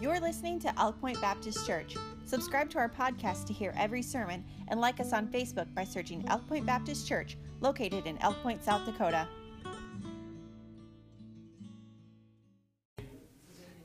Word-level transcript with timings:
You're 0.00 0.18
listening 0.18 0.58
to 0.60 0.80
Elk 0.80 0.98
Point 0.98 1.20
Baptist 1.20 1.66
Church. 1.66 1.94
Subscribe 2.24 2.70
to 2.70 2.78
our 2.78 2.88
podcast 2.88 3.46
to 3.48 3.52
hear 3.52 3.74
every 3.76 4.00
sermon 4.00 4.42
and 4.68 4.80
like 4.80 4.98
us 4.98 5.12
on 5.12 5.26
Facebook 5.26 5.74
by 5.74 5.84
searching 5.84 6.24
Elk 6.26 6.48
Point 6.48 6.64
Baptist 6.64 7.06
Church, 7.06 7.36
located 7.60 8.06
in 8.06 8.16
Elk 8.22 8.42
Point, 8.42 8.64
South 8.64 8.86
Dakota. 8.86 9.28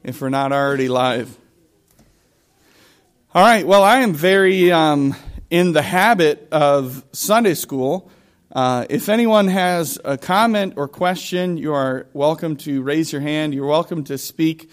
If 0.06 0.22
we're 0.22 0.30
not 0.30 0.54
already 0.54 0.88
live. 0.88 1.38
All 3.34 3.44
right, 3.44 3.68
well, 3.68 3.84
I 3.84 3.98
am 3.98 4.14
very 4.14 4.72
um, 4.72 5.18
in 5.50 5.74
the 5.74 5.82
habit 5.82 6.48
of 6.50 7.04
Sunday 7.12 7.56
school. 7.56 8.10
Uh, 8.54 8.86
if 8.90 9.10
anyone 9.10 9.50
has 9.50 10.00
a 10.06 10.18
comment 10.18 10.76
or 10.78 10.88
question, 10.88 11.58
you 11.58 11.74
are 11.74 12.08
welcome 12.14 12.56
to 12.56 12.82
raise 12.84 13.12
your 13.12 13.22
hand. 13.22 13.54
You're 13.54 13.68
welcome 13.68 14.06
to 14.06 14.18
speak 14.18 14.72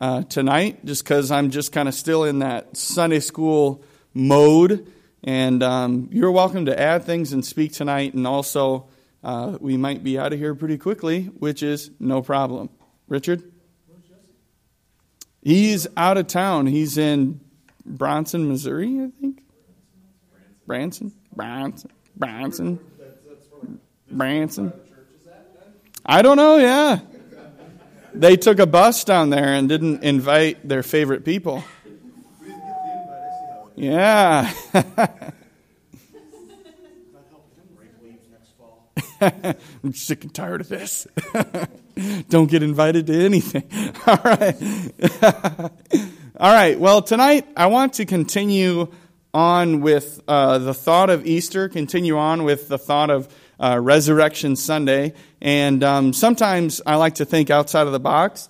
uh, 0.00 0.22
tonight, 0.22 0.84
just 0.84 1.04
because 1.04 1.30
I'm 1.30 1.50
just 1.50 1.72
kind 1.72 1.88
of 1.88 1.94
still 1.94 2.24
in 2.24 2.40
that 2.40 2.76
Sunday 2.76 3.20
school 3.20 3.84
mode. 4.12 4.90
And 5.22 5.62
um, 5.62 6.08
you're 6.12 6.30
welcome 6.30 6.66
to 6.66 6.78
add 6.78 7.04
things 7.04 7.32
and 7.32 7.44
speak 7.44 7.72
tonight. 7.72 8.14
And 8.14 8.26
also, 8.26 8.88
uh, 9.22 9.56
we 9.60 9.76
might 9.76 10.04
be 10.04 10.18
out 10.18 10.32
of 10.32 10.38
here 10.38 10.54
pretty 10.54 10.78
quickly, 10.78 11.24
which 11.24 11.62
is 11.62 11.90
no 11.98 12.22
problem. 12.22 12.70
Richard? 13.08 13.42
He's 15.42 15.86
out 15.96 16.16
of 16.16 16.26
town. 16.26 16.66
He's 16.66 16.96
in 16.98 17.40
Bronson, 17.84 18.48
Missouri, 18.48 19.00
I 19.00 19.10
think. 19.20 19.42
Branson? 20.66 21.12
Branson? 21.34 21.90
Branson? 22.16 22.78
Branson? 24.10 24.72
I 26.06 26.22
don't 26.22 26.36
know, 26.36 26.58
yeah 26.58 27.00
they 28.14 28.36
took 28.36 28.58
a 28.58 28.66
bus 28.66 29.04
down 29.04 29.30
there 29.30 29.52
and 29.54 29.68
didn't 29.68 30.04
invite 30.04 30.66
their 30.66 30.82
favorite 30.82 31.24
people. 31.24 31.64
Yeah. 33.76 34.52
I'm 39.20 39.94
sick 39.94 40.24
and 40.24 40.34
tired 40.34 40.60
of 40.60 40.68
this. 40.68 41.06
Don't 42.28 42.50
get 42.50 42.62
invited 42.62 43.06
to 43.06 43.24
anything. 43.24 43.64
All 44.06 44.18
right. 44.24 44.56
All 46.38 46.52
right. 46.52 46.78
Well, 46.78 47.02
tonight 47.02 47.46
I 47.56 47.66
want 47.66 47.94
to 47.94 48.06
continue 48.06 48.92
on 49.32 49.80
with 49.80 50.20
uh, 50.28 50.58
the 50.58 50.74
thought 50.74 51.10
of 51.10 51.26
Easter, 51.26 51.68
continue 51.68 52.16
on 52.16 52.44
with 52.44 52.68
the 52.68 52.78
thought 52.78 53.10
of 53.10 53.28
uh, 53.58 53.78
Resurrection 53.80 54.56
Sunday. 54.56 55.14
And 55.40 55.82
um, 55.82 56.12
sometimes 56.12 56.80
I 56.86 56.96
like 56.96 57.16
to 57.16 57.24
think 57.24 57.50
outside 57.50 57.86
of 57.86 57.92
the 57.92 58.00
box, 58.00 58.48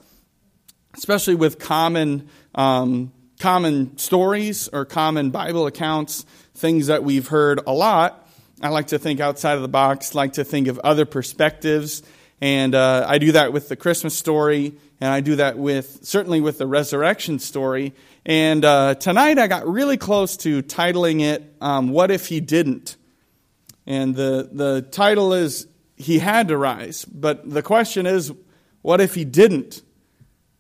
especially 0.96 1.34
with 1.34 1.58
common, 1.58 2.28
um, 2.54 3.12
common 3.38 3.98
stories 3.98 4.68
or 4.68 4.84
common 4.84 5.30
Bible 5.30 5.66
accounts, 5.66 6.24
things 6.54 6.86
that 6.86 7.04
we've 7.04 7.28
heard 7.28 7.60
a 7.66 7.72
lot. 7.72 8.28
I 8.62 8.68
like 8.68 8.88
to 8.88 8.98
think 8.98 9.20
outside 9.20 9.54
of 9.54 9.62
the 9.62 9.68
box, 9.68 10.14
like 10.14 10.34
to 10.34 10.44
think 10.44 10.68
of 10.68 10.78
other 10.78 11.04
perspectives. 11.04 12.02
And 12.40 12.74
uh, 12.74 13.06
I 13.08 13.18
do 13.18 13.32
that 13.32 13.52
with 13.52 13.68
the 13.68 13.76
Christmas 13.76 14.16
story, 14.16 14.74
and 15.00 15.10
I 15.10 15.20
do 15.20 15.36
that 15.36 15.56
with 15.56 16.00
certainly 16.02 16.40
with 16.40 16.58
the 16.58 16.66
resurrection 16.66 17.38
story. 17.38 17.94
And 18.26 18.64
uh, 18.64 18.94
tonight 18.96 19.38
I 19.38 19.46
got 19.46 19.66
really 19.66 19.96
close 19.96 20.36
to 20.38 20.62
titling 20.62 21.20
it 21.20 21.54
um, 21.60 21.90
"What 21.90 22.10
If 22.10 22.26
He 22.26 22.40
Didn't." 22.40 22.96
And 23.86 24.14
the, 24.14 24.48
the 24.50 24.82
title 24.82 25.32
is 25.32 25.66
He 25.96 26.18
Had 26.18 26.48
to 26.48 26.56
Rise. 26.56 27.04
But 27.04 27.48
the 27.48 27.62
question 27.62 28.06
is, 28.06 28.32
what 28.82 29.00
if 29.00 29.14
He 29.14 29.24
didn't? 29.24 29.82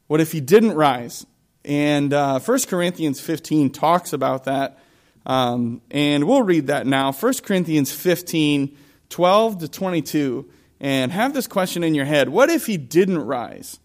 What 0.06 0.20
if 0.20 0.32
He 0.32 0.40
didn't 0.40 0.74
rise? 0.74 1.26
And 1.64 2.12
uh, 2.12 2.40
1 2.40 2.58
Corinthians 2.68 3.20
15 3.20 3.70
talks 3.70 4.12
about 4.12 4.44
that. 4.44 4.78
Um, 5.26 5.80
and 5.90 6.24
we'll 6.24 6.42
read 6.42 6.66
that 6.66 6.86
now. 6.86 7.12
1 7.12 7.34
Corinthians 7.42 7.90
15, 7.92 8.76
12 9.08 9.58
to 9.58 9.68
22. 9.68 10.50
And 10.80 11.12
have 11.12 11.32
this 11.32 11.46
question 11.46 11.82
in 11.82 11.94
your 11.94 12.04
head 12.04 12.28
What 12.28 12.50
if 12.50 12.66
He 12.66 12.76
didn't 12.76 13.18
rise? 13.18 13.78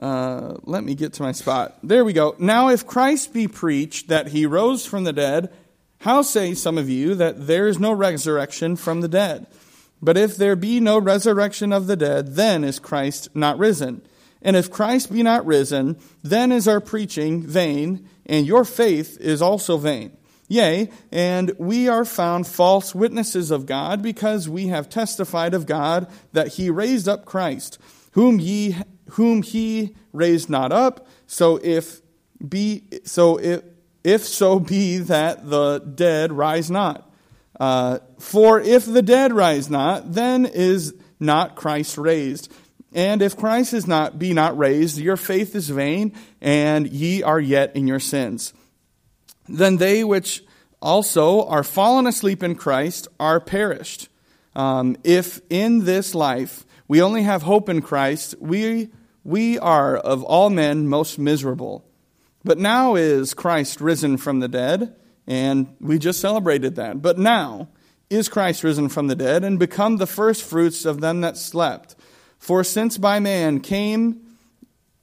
Uh, 0.00 0.56
let 0.64 0.82
me 0.82 0.94
get 0.94 1.12
to 1.12 1.22
my 1.22 1.32
spot. 1.32 1.76
There 1.82 2.04
we 2.06 2.14
go. 2.14 2.34
Now, 2.38 2.70
if 2.70 2.86
Christ 2.86 3.34
be 3.34 3.46
preached 3.46 4.08
that 4.08 4.28
he 4.28 4.46
rose 4.46 4.86
from 4.86 5.04
the 5.04 5.12
dead, 5.12 5.52
how 6.00 6.22
say 6.22 6.54
some 6.54 6.76
of 6.76 6.88
you 6.88 7.14
that 7.14 7.46
there 7.46 7.68
is 7.68 7.78
no 7.78 7.92
resurrection 7.92 8.76
from 8.76 9.00
the 9.00 9.08
dead? 9.08 9.46
But 10.02 10.16
if 10.16 10.36
there 10.36 10.56
be 10.56 10.80
no 10.80 10.98
resurrection 10.98 11.72
of 11.72 11.86
the 11.86 11.96
dead, 11.96 12.34
then 12.36 12.64
is 12.64 12.78
Christ 12.78 13.28
not 13.34 13.58
risen. 13.58 14.02
And 14.40 14.56
if 14.56 14.70
Christ 14.70 15.12
be 15.12 15.22
not 15.22 15.44
risen, 15.44 15.98
then 16.22 16.52
is 16.52 16.66
our 16.66 16.80
preaching 16.80 17.42
vain, 17.42 18.08
and 18.24 18.46
your 18.46 18.64
faith 18.64 19.18
is 19.20 19.42
also 19.42 19.76
vain. 19.76 20.16
Yea, 20.48 20.90
and 21.12 21.52
we 21.58 21.86
are 21.86 22.04
found 22.04 22.46
false 22.46 22.94
witnesses 22.94 23.50
of 23.50 23.66
God, 23.66 24.00
because 24.02 24.48
we 24.48 24.68
have 24.68 24.88
testified 24.88 25.52
of 25.52 25.66
God 25.66 26.10
that 26.32 26.48
he 26.48 26.70
raised 26.70 27.08
up 27.08 27.24
Christ, 27.24 27.78
whom 28.12 28.40
ye 28.40 28.76
whom 29.10 29.42
he 29.42 29.94
raised 30.12 30.48
not 30.48 30.72
up. 30.72 31.06
So 31.26 31.60
if 31.62 32.00
be 32.48 32.84
so 33.04 33.36
if 33.38 33.62
if 34.02 34.24
so 34.24 34.58
be 34.58 34.98
that 34.98 35.48
the 35.48 35.78
dead 35.78 36.32
rise 36.32 36.70
not. 36.70 37.10
Uh, 37.58 37.98
for 38.18 38.60
if 38.60 38.86
the 38.86 39.02
dead 39.02 39.32
rise 39.32 39.68
not, 39.68 40.14
then 40.14 40.46
is 40.46 40.94
not 41.18 41.56
Christ 41.56 41.98
raised. 41.98 42.50
And 42.92 43.22
if 43.22 43.36
Christ 43.36 43.74
is 43.74 43.86
not 43.86 44.18
be 44.18 44.32
not 44.32 44.56
raised, 44.56 44.98
your 44.98 45.16
faith 45.16 45.54
is 45.54 45.68
vain, 45.68 46.12
and 46.40 46.88
ye 46.88 47.22
are 47.22 47.38
yet 47.38 47.76
in 47.76 47.86
your 47.86 48.00
sins. 48.00 48.52
Then 49.48 49.76
they 49.76 50.02
which 50.02 50.42
also 50.80 51.46
are 51.46 51.62
fallen 51.62 52.06
asleep 52.06 52.42
in 52.42 52.54
Christ 52.54 53.08
are 53.18 53.40
perished. 53.40 54.08
Um, 54.56 54.96
if 55.04 55.40
in 55.50 55.84
this 55.84 56.14
life 56.14 56.64
we 56.88 57.02
only 57.02 57.22
have 57.22 57.42
hope 57.42 57.68
in 57.68 57.82
Christ, 57.82 58.34
we 58.40 58.90
we 59.22 59.58
are 59.58 59.96
of 59.96 60.24
all 60.24 60.50
men 60.50 60.88
most 60.88 61.18
miserable. 61.18 61.84
But 62.44 62.58
now 62.58 62.94
is 62.94 63.34
Christ 63.34 63.80
risen 63.80 64.16
from 64.16 64.40
the 64.40 64.48
dead, 64.48 64.96
and 65.26 65.74
we 65.80 65.98
just 65.98 66.20
celebrated 66.20 66.76
that. 66.76 67.02
But 67.02 67.18
now 67.18 67.68
is 68.08 68.28
Christ 68.28 68.64
risen 68.64 68.88
from 68.88 69.06
the 69.06 69.14
dead 69.14 69.44
and 69.44 69.58
become 69.58 69.96
the 69.96 70.06
first 70.06 70.42
fruits 70.42 70.84
of 70.84 71.00
them 71.00 71.20
that 71.20 71.36
slept. 71.36 71.94
For 72.38 72.64
since 72.64 72.98
by 72.98 73.20
man 73.20 73.60
came, 73.60 74.36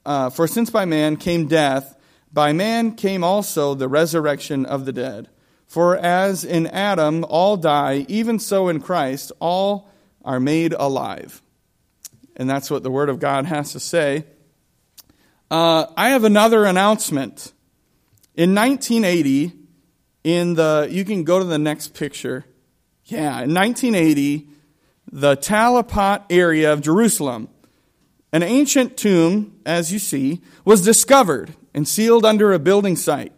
uh, 0.04 0.30
for 0.30 0.46
since 0.46 0.70
by 0.70 0.84
man 0.84 1.16
came 1.16 1.46
death, 1.46 1.96
by 2.32 2.52
man 2.52 2.94
came 2.96 3.24
also 3.24 3.74
the 3.74 3.88
resurrection 3.88 4.66
of 4.66 4.84
the 4.84 4.92
dead. 4.92 5.28
For 5.66 5.96
as 5.96 6.44
in 6.44 6.66
Adam 6.66 7.24
all 7.24 7.56
die, 7.56 8.04
even 8.08 8.38
so 8.38 8.68
in 8.68 8.80
Christ 8.80 9.32
all 9.38 9.90
are 10.24 10.40
made 10.40 10.72
alive. 10.72 11.42
And 12.36 12.48
that's 12.48 12.70
what 12.70 12.82
the 12.82 12.90
Word 12.90 13.08
of 13.08 13.20
God 13.20 13.46
has 13.46 13.72
to 13.72 13.80
say. 13.80 14.24
Uh, 15.50 15.86
I 15.96 16.10
have 16.10 16.24
another 16.24 16.64
announcement. 16.64 17.52
In 18.34 18.54
1980, 18.54 19.52
in 20.22 20.54
the, 20.54 20.86
you 20.90 21.04
can 21.04 21.24
go 21.24 21.38
to 21.38 21.44
the 21.44 21.58
next 21.58 21.94
picture. 21.94 22.44
Yeah, 23.06 23.42
in 23.42 23.54
1980, 23.54 24.46
the 25.10 25.36
Talpiot 25.36 26.22
area 26.28 26.72
of 26.72 26.82
Jerusalem, 26.82 27.48
an 28.30 28.42
ancient 28.42 28.98
tomb, 28.98 29.58
as 29.64 29.90
you 29.90 29.98
see, 29.98 30.42
was 30.66 30.84
discovered 30.84 31.54
and 31.72 31.88
sealed 31.88 32.26
under 32.26 32.52
a 32.52 32.58
building 32.58 32.94
site. 32.94 33.32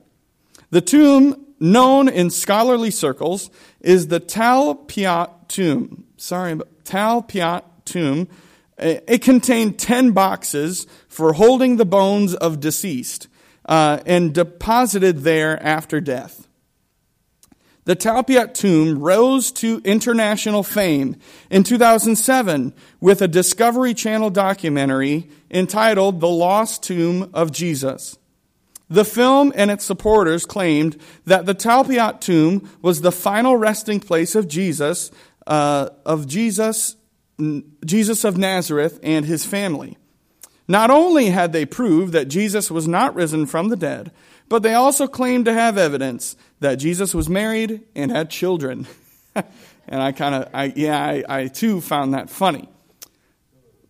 The 0.70 0.80
tomb, 0.80 1.46
known 1.60 2.08
in 2.08 2.30
scholarly 2.30 2.90
circles, 2.90 3.50
is 3.80 4.08
the 4.08 4.18
Talpiot 4.18 5.30
tomb. 5.46 6.06
Sorry, 6.16 6.58
Talpiot 6.82 7.62
tomb 7.84 8.26
it 8.80 9.22
contained 9.22 9.78
10 9.78 10.12
boxes 10.12 10.86
for 11.08 11.34
holding 11.34 11.76
the 11.76 11.84
bones 11.84 12.34
of 12.34 12.60
deceased 12.60 13.28
uh, 13.66 14.00
and 14.06 14.34
deposited 14.34 15.18
there 15.18 15.62
after 15.62 16.00
death. 16.00 16.48
The 17.84 17.94
Talpiot 17.94 18.54
tomb 18.54 19.00
rose 19.00 19.50
to 19.52 19.80
international 19.84 20.62
fame 20.62 21.16
in 21.50 21.64
2007 21.64 22.74
with 23.00 23.22
a 23.22 23.28
Discovery 23.28 23.94
Channel 23.94 24.30
documentary 24.30 25.30
entitled 25.50 26.20
The 26.20 26.28
Lost 26.28 26.82
Tomb 26.82 27.30
of 27.32 27.52
Jesus. 27.52 28.18
The 28.88 29.04
film 29.04 29.52
and 29.56 29.70
its 29.70 29.84
supporters 29.84 30.44
claimed 30.46 31.00
that 31.24 31.46
the 31.46 31.54
Talpiot 31.54 32.20
tomb 32.20 32.68
was 32.82 33.00
the 33.00 33.12
final 33.12 33.56
resting 33.56 34.00
place 34.00 34.34
of 34.34 34.48
Jesus, 34.48 35.10
uh, 35.46 35.88
of 36.04 36.26
Jesus 36.26 36.96
Jesus 37.84 38.24
of 38.24 38.36
Nazareth 38.36 39.00
and 39.02 39.24
his 39.24 39.44
family. 39.44 39.96
Not 40.68 40.90
only 40.90 41.26
had 41.30 41.52
they 41.52 41.66
proved 41.66 42.12
that 42.12 42.28
Jesus 42.28 42.70
was 42.70 42.86
not 42.86 43.14
risen 43.14 43.46
from 43.46 43.68
the 43.68 43.76
dead, 43.76 44.12
but 44.48 44.62
they 44.62 44.74
also 44.74 45.06
claimed 45.06 45.46
to 45.46 45.52
have 45.52 45.78
evidence 45.78 46.36
that 46.60 46.76
Jesus 46.76 47.14
was 47.14 47.28
married 47.28 47.82
and 47.94 48.10
had 48.10 48.30
children. 48.30 48.86
and 49.34 50.02
I 50.02 50.12
kind 50.12 50.34
of, 50.34 50.48
I, 50.52 50.72
yeah, 50.76 51.02
I, 51.02 51.24
I, 51.28 51.46
too 51.48 51.80
found 51.80 52.14
that 52.14 52.30
funny. 52.30 52.68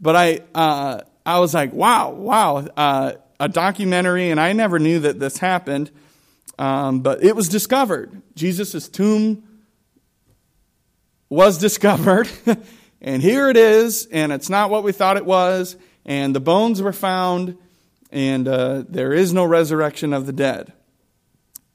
But 0.01 0.17
I, 0.17 0.41
uh, 0.55 1.01
I 1.27 1.39
was 1.41 1.53
like, 1.53 1.73
wow, 1.73 2.11
wow. 2.11 2.67
Uh, 2.77 3.13
a 3.39 3.49
documentary, 3.49 4.31
and 4.31 4.39
I 4.39 4.53
never 4.53 4.79
knew 4.79 5.01
that 5.01 5.19
this 5.19 5.39
happened, 5.39 5.91
um, 6.59 7.01
but 7.01 7.25
it 7.25 7.35
was 7.35 7.49
discovered. 7.49 8.21
Jesus' 8.35 8.89
tomb 8.89 9.43
was 11.31 11.57
discovered, 11.57 12.29
and 13.01 13.23
here 13.23 13.49
it 13.49 13.57
is, 13.57 14.07
and 14.11 14.33
it's 14.33 14.51
not 14.51 14.71
what 14.71 14.85
we 14.85 14.93
thought 14.93 15.17
it 15.17 15.25
was, 15.25 15.77
and 16.05 16.35
the 16.35 16.41
bones 16.41 16.83
were 16.83 16.93
found, 16.93 17.57
and 18.11 18.47
uh, 18.47 18.85
there 18.89 19.13
is 19.13 19.33
no 19.33 19.45
resurrection 19.45 20.13
of 20.13 20.27
the 20.27 20.33
dead. 20.33 20.73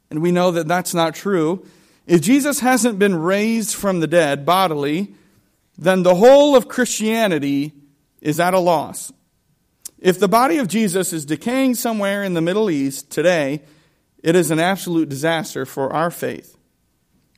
And 0.10 0.22
we 0.22 0.31
know 0.31 0.51
that 0.51 0.68
that's 0.68 0.94
not 0.94 1.16
true. 1.16 1.66
If 2.06 2.22
Jesus 2.22 2.60
hasn't 2.60 3.00
been 3.00 3.16
raised 3.16 3.75
from 3.75 4.00
the 4.00 4.07
dead 4.07 4.45
bodily, 4.45 5.16
then 5.77 6.04
the 6.04 6.16
whole 6.16 6.56
of 6.56 6.68
Christianity 6.68 7.74
is 8.22 8.39
at 8.39 8.54
a 8.54 8.60
loss. 8.60 9.12
If 9.98 10.19
the 10.19 10.27
body 10.27 10.57
of 10.57 10.68
Jesus 10.68 11.13
is 11.13 11.25
decaying 11.25 11.75
somewhere 11.75 12.24
in 12.24 12.36
the 12.36 12.42
Middle 12.42 12.69
East 12.69 13.10
today, 13.10 13.63
it 14.22 14.36
is 14.36 14.51
an 14.51 14.60
absolute 14.60 15.10
disaster 15.10 15.66
for 15.66 15.92
our 15.92 16.12
faith. 16.12 16.56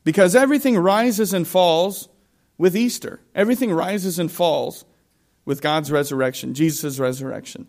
Because 0.03 0.35
everything 0.35 0.77
rises 0.77 1.33
and 1.33 1.47
falls 1.47 2.09
with 2.57 2.75
Easter. 2.75 3.19
Everything 3.35 3.71
rises 3.71 4.19
and 4.19 4.31
falls 4.31 4.85
with 5.45 5.61
God's 5.61 5.91
resurrection, 5.91 6.53
Jesus' 6.53 6.99
resurrection. 6.99 7.67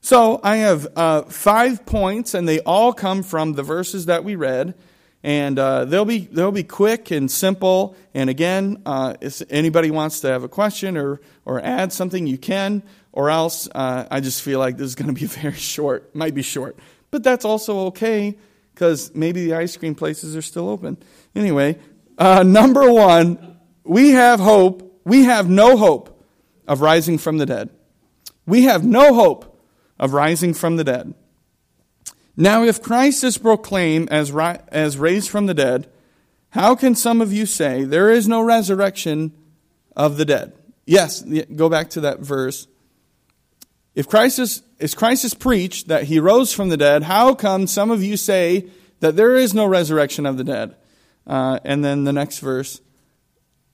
So 0.00 0.40
I 0.42 0.56
have 0.56 0.88
uh, 0.96 1.22
five 1.22 1.84
points, 1.84 2.32
and 2.34 2.48
they 2.48 2.60
all 2.60 2.92
come 2.92 3.22
from 3.22 3.52
the 3.52 3.62
verses 3.62 4.06
that 4.06 4.24
we 4.24 4.34
read. 4.34 4.74
And 5.22 5.58
uh, 5.58 5.84
they'll 5.84 6.06
be 6.06 6.20
they'll 6.20 6.50
be 6.50 6.64
quick 6.64 7.10
and 7.10 7.30
simple. 7.30 7.94
And 8.14 8.30
again, 8.30 8.80
uh, 8.86 9.16
if 9.20 9.42
anybody 9.50 9.90
wants 9.90 10.20
to 10.20 10.28
have 10.28 10.44
a 10.44 10.48
question 10.48 10.96
or 10.96 11.20
or 11.44 11.60
add 11.60 11.92
something, 11.92 12.26
you 12.26 12.38
can. 12.38 12.82
Or 13.12 13.28
else, 13.28 13.68
uh, 13.74 14.06
I 14.10 14.20
just 14.20 14.40
feel 14.40 14.60
like 14.60 14.78
this 14.78 14.86
is 14.86 14.94
going 14.94 15.14
to 15.14 15.20
be 15.20 15.26
very 15.40 15.52
short. 15.52 16.14
Might 16.14 16.34
be 16.34 16.42
short, 16.42 16.78
but 17.10 17.22
that's 17.22 17.44
also 17.44 17.86
okay 17.88 18.38
because 18.72 19.14
maybe 19.14 19.44
the 19.44 19.54
ice 19.54 19.76
cream 19.76 19.94
places 19.94 20.34
are 20.34 20.42
still 20.42 20.70
open. 20.70 20.96
Anyway, 21.34 21.78
uh, 22.16 22.42
number 22.42 22.90
one, 22.90 23.59
we 23.84 24.10
have 24.10 24.40
hope. 24.40 25.00
We 25.04 25.24
have 25.24 25.48
no 25.48 25.76
hope 25.76 26.22
of 26.66 26.80
rising 26.80 27.18
from 27.18 27.38
the 27.38 27.46
dead. 27.46 27.70
We 28.46 28.64
have 28.64 28.84
no 28.84 29.14
hope 29.14 29.58
of 29.98 30.12
rising 30.12 30.54
from 30.54 30.76
the 30.76 30.84
dead. 30.84 31.14
Now, 32.36 32.64
if 32.64 32.82
Christ 32.82 33.22
is 33.24 33.38
proclaimed 33.38 34.10
as, 34.10 34.32
ri- 34.32 34.58
as 34.68 34.96
raised 34.96 35.28
from 35.30 35.46
the 35.46 35.54
dead, 35.54 35.90
how 36.50 36.74
can 36.74 36.94
some 36.94 37.20
of 37.20 37.32
you 37.32 37.46
say 37.46 37.84
there 37.84 38.10
is 38.10 38.26
no 38.26 38.40
resurrection 38.40 39.32
of 39.96 40.16
the 40.16 40.24
dead? 40.24 40.52
Yes, 40.86 41.22
go 41.22 41.68
back 41.68 41.90
to 41.90 42.00
that 42.00 42.20
verse. 42.20 42.66
If 43.94 44.08
Christ 44.08 44.38
is, 44.38 44.62
if 44.78 44.96
Christ 44.96 45.24
is 45.24 45.34
preached 45.34 45.88
that 45.88 46.04
he 46.04 46.18
rose 46.18 46.52
from 46.52 46.68
the 46.68 46.76
dead, 46.76 47.04
how 47.04 47.34
come 47.34 47.66
some 47.66 47.90
of 47.90 48.02
you 48.02 48.16
say 48.16 48.66
that 49.00 49.16
there 49.16 49.36
is 49.36 49.52
no 49.52 49.66
resurrection 49.66 50.26
of 50.26 50.36
the 50.36 50.44
dead? 50.44 50.76
Uh, 51.26 51.58
and 51.64 51.84
then 51.84 52.04
the 52.04 52.12
next 52.12 52.38
verse. 52.38 52.80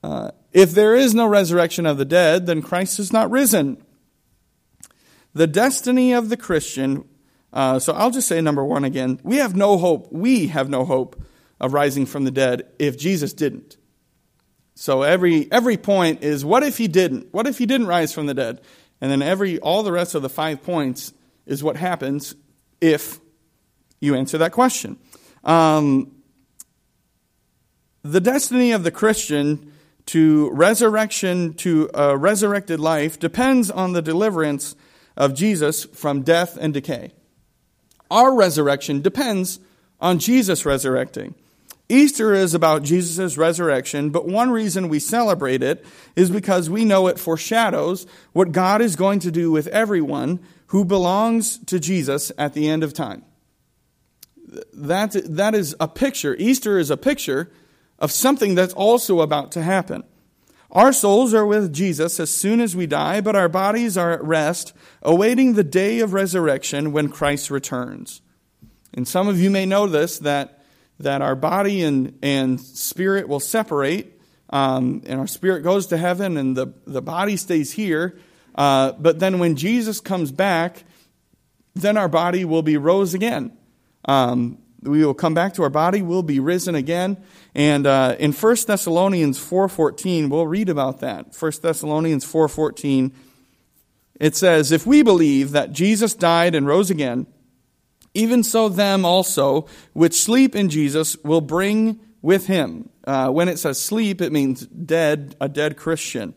Uh, 0.06 0.30
if 0.52 0.70
there 0.72 0.94
is 0.94 1.14
no 1.14 1.26
resurrection 1.26 1.86
of 1.86 1.98
the 1.98 2.04
dead, 2.04 2.46
then 2.46 2.62
Christ 2.62 2.98
is 2.98 3.12
not 3.12 3.30
risen. 3.30 3.82
The 5.34 5.46
destiny 5.46 6.12
of 6.12 6.28
the 6.28 6.36
Christian 6.36 7.04
uh, 7.56 7.78
so 7.78 7.94
I'll 7.94 8.10
just 8.10 8.28
say 8.28 8.42
number 8.42 8.62
one 8.62 8.84
again. 8.84 9.18
We 9.22 9.36
have 9.36 9.56
no 9.56 9.78
hope. 9.78 10.12
We 10.12 10.48
have 10.48 10.68
no 10.68 10.84
hope 10.84 11.22
of 11.58 11.72
rising 11.72 12.04
from 12.04 12.24
the 12.24 12.30
dead 12.30 12.66
if 12.78 12.98
Jesus 12.98 13.32
didn't. 13.32 13.78
So 14.74 15.02
every 15.02 15.50
every 15.50 15.78
point 15.78 16.22
is 16.22 16.44
what 16.44 16.62
if 16.62 16.76
he 16.76 16.86
didn't? 16.86 17.32
What 17.32 17.46
if 17.46 17.56
he 17.56 17.64
didn't 17.64 17.86
rise 17.86 18.12
from 18.12 18.26
the 18.26 18.34
dead? 18.34 18.60
And 19.00 19.10
then 19.10 19.22
every 19.22 19.58
all 19.60 19.82
the 19.82 19.90
rest 19.90 20.14
of 20.14 20.20
the 20.20 20.28
five 20.28 20.62
points 20.62 21.14
is 21.46 21.64
what 21.64 21.76
happens 21.76 22.34
if 22.82 23.20
you 24.00 24.14
answer 24.14 24.36
that 24.36 24.52
question. 24.52 24.98
Um, 25.42 26.12
the 28.02 28.20
destiny 28.20 28.72
of 28.72 28.84
the 28.84 28.90
Christian 28.90 29.72
to 30.06 30.50
resurrection 30.50 31.54
to 31.54 31.90
a 31.94 32.16
resurrected 32.16 32.80
life 32.80 33.18
depends 33.18 33.70
on 33.70 33.92
the 33.92 34.02
deliverance 34.02 34.76
of 35.16 35.34
Jesus 35.34 35.84
from 35.84 36.22
death 36.22 36.56
and 36.60 36.72
decay. 36.72 37.12
Our 38.10 38.34
resurrection 38.34 39.02
depends 39.02 39.58
on 40.00 40.18
Jesus 40.18 40.64
resurrecting. 40.64 41.34
Easter 41.88 42.34
is 42.34 42.52
about 42.52 42.82
Jesus' 42.82 43.36
resurrection, 43.36 44.10
but 44.10 44.26
one 44.26 44.50
reason 44.50 44.88
we 44.88 44.98
celebrate 44.98 45.62
it 45.62 45.84
is 46.16 46.30
because 46.30 46.68
we 46.68 46.84
know 46.84 47.06
it 47.06 47.18
foreshadows 47.18 48.06
what 48.32 48.50
God 48.52 48.80
is 48.80 48.96
going 48.96 49.20
to 49.20 49.30
do 49.30 49.52
with 49.52 49.68
everyone 49.68 50.40
who 50.68 50.84
belongs 50.84 51.58
to 51.66 51.78
Jesus 51.78 52.32
at 52.36 52.54
the 52.54 52.68
end 52.68 52.82
of 52.82 52.92
time. 52.92 53.24
That, 54.72 55.12
that 55.24 55.54
is 55.54 55.76
a 55.78 55.86
picture. 55.86 56.34
Easter 56.36 56.78
is 56.78 56.90
a 56.90 56.96
picture 56.96 57.52
of 57.98 58.12
something 58.12 58.54
that's 58.54 58.74
also 58.74 59.20
about 59.20 59.52
to 59.52 59.62
happen. 59.62 60.04
Our 60.70 60.92
souls 60.92 61.32
are 61.32 61.46
with 61.46 61.72
Jesus 61.72 62.20
as 62.20 62.30
soon 62.30 62.60
as 62.60 62.76
we 62.76 62.86
die, 62.86 63.20
but 63.20 63.36
our 63.36 63.48
bodies 63.48 63.96
are 63.96 64.12
at 64.12 64.22
rest, 64.22 64.72
awaiting 65.02 65.54
the 65.54 65.64
day 65.64 66.00
of 66.00 66.12
resurrection 66.12 66.92
when 66.92 67.08
Christ 67.08 67.50
returns. 67.50 68.20
And 68.92 69.06
some 69.06 69.28
of 69.28 69.40
you 69.40 69.50
may 69.50 69.64
know 69.64 69.86
this 69.86 70.18
that, 70.18 70.64
that 70.98 71.22
our 71.22 71.34
body 71.36 71.82
and, 71.82 72.18
and 72.22 72.60
spirit 72.60 73.28
will 73.28 73.40
separate, 73.40 74.20
um, 74.50 75.02
and 75.06 75.20
our 75.20 75.26
spirit 75.26 75.62
goes 75.62 75.86
to 75.86 75.96
heaven, 75.96 76.36
and 76.36 76.56
the, 76.56 76.74
the 76.86 77.02
body 77.02 77.36
stays 77.36 77.72
here. 77.72 78.18
Uh, 78.54 78.92
but 78.92 79.18
then 79.18 79.38
when 79.38 79.56
Jesus 79.56 80.00
comes 80.00 80.32
back, 80.32 80.84
then 81.74 81.96
our 81.96 82.08
body 82.08 82.44
will 82.44 82.62
be 82.62 82.76
rose 82.76 83.14
again. 83.14 83.56
Um, 84.06 84.58
we 84.82 85.04
will 85.04 85.14
come 85.14 85.34
back 85.34 85.54
to 85.54 85.62
our 85.62 85.70
body, 85.70 86.02
we'll 86.02 86.22
be 86.22 86.40
risen 86.40 86.74
again. 86.74 87.16
And 87.54 87.86
uh, 87.86 88.16
in 88.18 88.32
1 88.32 88.56
Thessalonians 88.66 89.38
4.14, 89.38 90.28
we'll 90.28 90.46
read 90.46 90.68
about 90.68 91.00
that. 91.00 91.34
1 91.38 91.52
Thessalonians 91.62 92.24
4.14, 92.24 93.12
it 94.20 94.36
says, 94.36 94.72
If 94.72 94.86
we 94.86 95.02
believe 95.02 95.52
that 95.52 95.72
Jesus 95.72 96.14
died 96.14 96.54
and 96.54 96.66
rose 96.66 96.90
again, 96.90 97.26
even 98.14 98.42
so 98.42 98.68
them 98.68 99.04
also 99.04 99.66
which 99.92 100.14
sleep 100.14 100.56
in 100.56 100.70
Jesus 100.70 101.16
will 101.18 101.42
bring 101.42 102.00
with 102.22 102.46
him. 102.46 102.88
Uh, 103.06 103.28
when 103.28 103.48
it 103.48 103.58
says 103.58 103.80
sleep, 103.80 104.20
it 104.20 104.32
means 104.32 104.66
dead, 104.66 105.36
a 105.40 105.48
dead 105.48 105.76
Christian. 105.76 106.34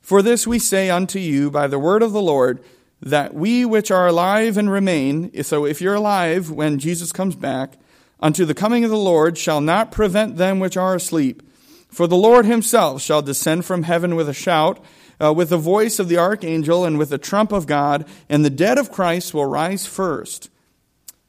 For 0.00 0.22
this 0.22 0.46
we 0.46 0.58
say 0.58 0.88
unto 0.88 1.18
you 1.18 1.50
by 1.50 1.66
the 1.66 1.78
word 1.78 2.02
of 2.02 2.12
the 2.12 2.22
Lord, 2.22 2.64
that 3.02 3.34
we 3.34 3.64
which 3.64 3.90
are 3.90 4.06
alive 4.06 4.56
and 4.56 4.70
remain, 4.70 5.42
so 5.42 5.64
if 5.64 5.80
you're 5.80 5.94
alive 5.94 6.50
when 6.50 6.78
Jesus 6.78 7.12
comes 7.12 7.34
back, 7.34 7.78
unto 8.20 8.44
the 8.44 8.54
coming 8.54 8.84
of 8.84 8.90
the 8.90 8.96
Lord 8.96 9.38
shall 9.38 9.60
not 9.60 9.90
prevent 9.90 10.36
them 10.36 10.60
which 10.60 10.76
are 10.76 10.94
asleep. 10.94 11.42
For 11.88 12.06
the 12.06 12.16
Lord 12.16 12.44
himself 12.44 13.02
shall 13.02 13.22
descend 13.22 13.64
from 13.64 13.84
heaven 13.84 14.14
with 14.14 14.28
a 14.28 14.34
shout, 14.34 14.84
uh, 15.22 15.32
with 15.32 15.48
the 15.48 15.58
voice 15.58 15.98
of 15.98 16.08
the 16.08 16.18
archangel, 16.18 16.84
and 16.84 16.98
with 16.98 17.10
the 17.10 17.18
trump 17.18 17.52
of 17.52 17.66
God, 17.66 18.06
and 18.28 18.44
the 18.44 18.50
dead 18.50 18.78
of 18.78 18.92
Christ 18.92 19.34
will 19.34 19.46
rise 19.46 19.86
first. 19.86 20.50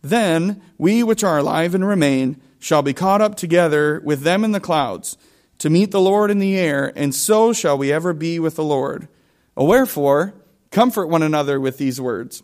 Then 0.02 0.62
we 0.78 1.04
which 1.04 1.24
are 1.24 1.38
alive 1.38 1.74
and 1.74 1.88
remain 1.88 2.40
shall 2.60 2.82
be 2.82 2.94
caught 2.94 3.22
up 3.22 3.36
together 3.36 4.02
with 4.04 4.22
them 4.22 4.44
in 4.44 4.52
the 4.52 4.60
clouds, 4.60 5.18
to 5.58 5.70
meet 5.70 5.92
the 5.92 6.02
Lord 6.02 6.30
in 6.30 6.40
the 6.40 6.58
air, 6.58 6.92
and 6.96 7.14
so 7.14 7.54
shall 7.54 7.78
we 7.78 7.92
ever 7.92 8.14
be 8.14 8.40
with 8.40 8.56
the 8.56 8.64
Lord. 8.64 9.08
Wherefore, 9.56 10.34
Comfort 10.72 11.08
one 11.08 11.22
another 11.22 11.60
with 11.60 11.78
these 11.78 12.00
words. 12.00 12.44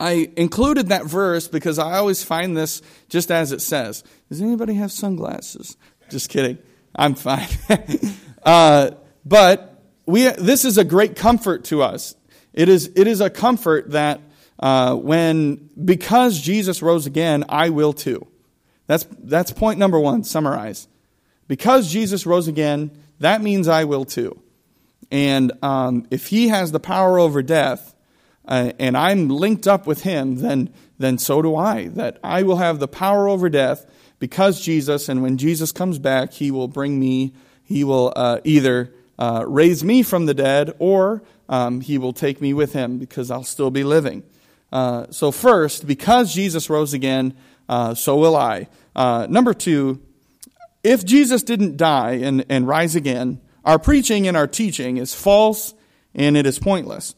I 0.00 0.32
included 0.36 0.88
that 0.88 1.04
verse 1.04 1.46
because 1.46 1.78
I 1.78 1.98
always 1.98 2.24
find 2.24 2.56
this 2.56 2.80
just 3.08 3.30
as 3.30 3.52
it 3.52 3.60
says. 3.60 4.02
Does 4.28 4.40
anybody 4.40 4.74
have 4.74 4.90
sunglasses? 4.90 5.76
Just 6.08 6.30
kidding. 6.30 6.58
I'm 6.94 7.14
fine. 7.14 7.48
uh, 8.42 8.92
but 9.24 9.82
we, 10.06 10.28
this 10.28 10.64
is 10.64 10.78
a 10.78 10.84
great 10.84 11.16
comfort 11.16 11.64
to 11.64 11.82
us. 11.82 12.16
It 12.52 12.68
is, 12.68 12.90
it 12.96 13.06
is 13.06 13.20
a 13.20 13.30
comfort 13.30 13.90
that 13.90 14.20
uh, 14.58 14.96
when, 14.96 15.70
because 15.82 16.40
Jesus 16.40 16.82
rose 16.82 17.06
again, 17.06 17.44
I 17.48 17.70
will 17.70 17.92
too. 17.92 18.26
That's, 18.86 19.06
that's 19.20 19.52
point 19.52 19.78
number 19.78 20.00
one, 20.00 20.24
summarize. 20.24 20.88
Because 21.46 21.92
Jesus 21.92 22.26
rose 22.26 22.48
again, 22.48 22.90
that 23.20 23.42
means 23.42 23.68
I 23.68 23.84
will 23.84 24.04
too. 24.04 24.40
And 25.10 25.52
um, 25.62 26.06
if 26.10 26.28
he 26.28 26.48
has 26.48 26.72
the 26.72 26.80
power 26.80 27.18
over 27.18 27.42
death, 27.42 27.94
uh, 28.46 28.72
and 28.78 28.96
I'm 28.96 29.28
linked 29.28 29.66
up 29.66 29.86
with 29.86 30.02
him, 30.02 30.36
then, 30.36 30.72
then 30.98 31.18
so 31.18 31.42
do 31.42 31.56
I. 31.56 31.88
That 31.88 32.18
I 32.22 32.42
will 32.42 32.56
have 32.56 32.78
the 32.78 32.88
power 32.88 33.28
over 33.28 33.48
death 33.48 33.86
because 34.18 34.60
Jesus, 34.60 35.08
and 35.08 35.22
when 35.22 35.38
Jesus 35.38 35.72
comes 35.72 35.98
back, 35.98 36.32
he 36.32 36.50
will 36.50 36.68
bring 36.68 36.98
me, 36.98 37.32
he 37.64 37.84
will 37.84 38.12
uh, 38.16 38.40
either 38.44 38.92
uh, 39.18 39.44
raise 39.46 39.84
me 39.84 40.02
from 40.02 40.26
the 40.26 40.34
dead 40.34 40.74
or 40.78 41.22
um, 41.48 41.80
he 41.80 41.98
will 41.98 42.12
take 42.12 42.40
me 42.40 42.52
with 42.52 42.72
him 42.72 42.98
because 42.98 43.30
I'll 43.30 43.44
still 43.44 43.70
be 43.70 43.84
living. 43.84 44.22
Uh, 44.72 45.06
so, 45.10 45.32
first, 45.32 45.86
because 45.86 46.32
Jesus 46.32 46.70
rose 46.70 46.92
again, 46.92 47.34
uh, 47.68 47.94
so 47.94 48.16
will 48.16 48.36
I. 48.36 48.68
Uh, 48.94 49.26
number 49.28 49.52
two, 49.52 50.00
if 50.84 51.04
Jesus 51.04 51.42
didn't 51.42 51.76
die 51.76 52.12
and, 52.12 52.44
and 52.48 52.66
rise 52.66 52.94
again, 52.94 53.40
our 53.64 53.78
preaching 53.78 54.26
and 54.26 54.36
our 54.36 54.46
teaching 54.46 54.96
is 54.96 55.14
false 55.14 55.74
and 56.14 56.36
it 56.36 56.46
is 56.46 56.58
pointless. 56.58 57.14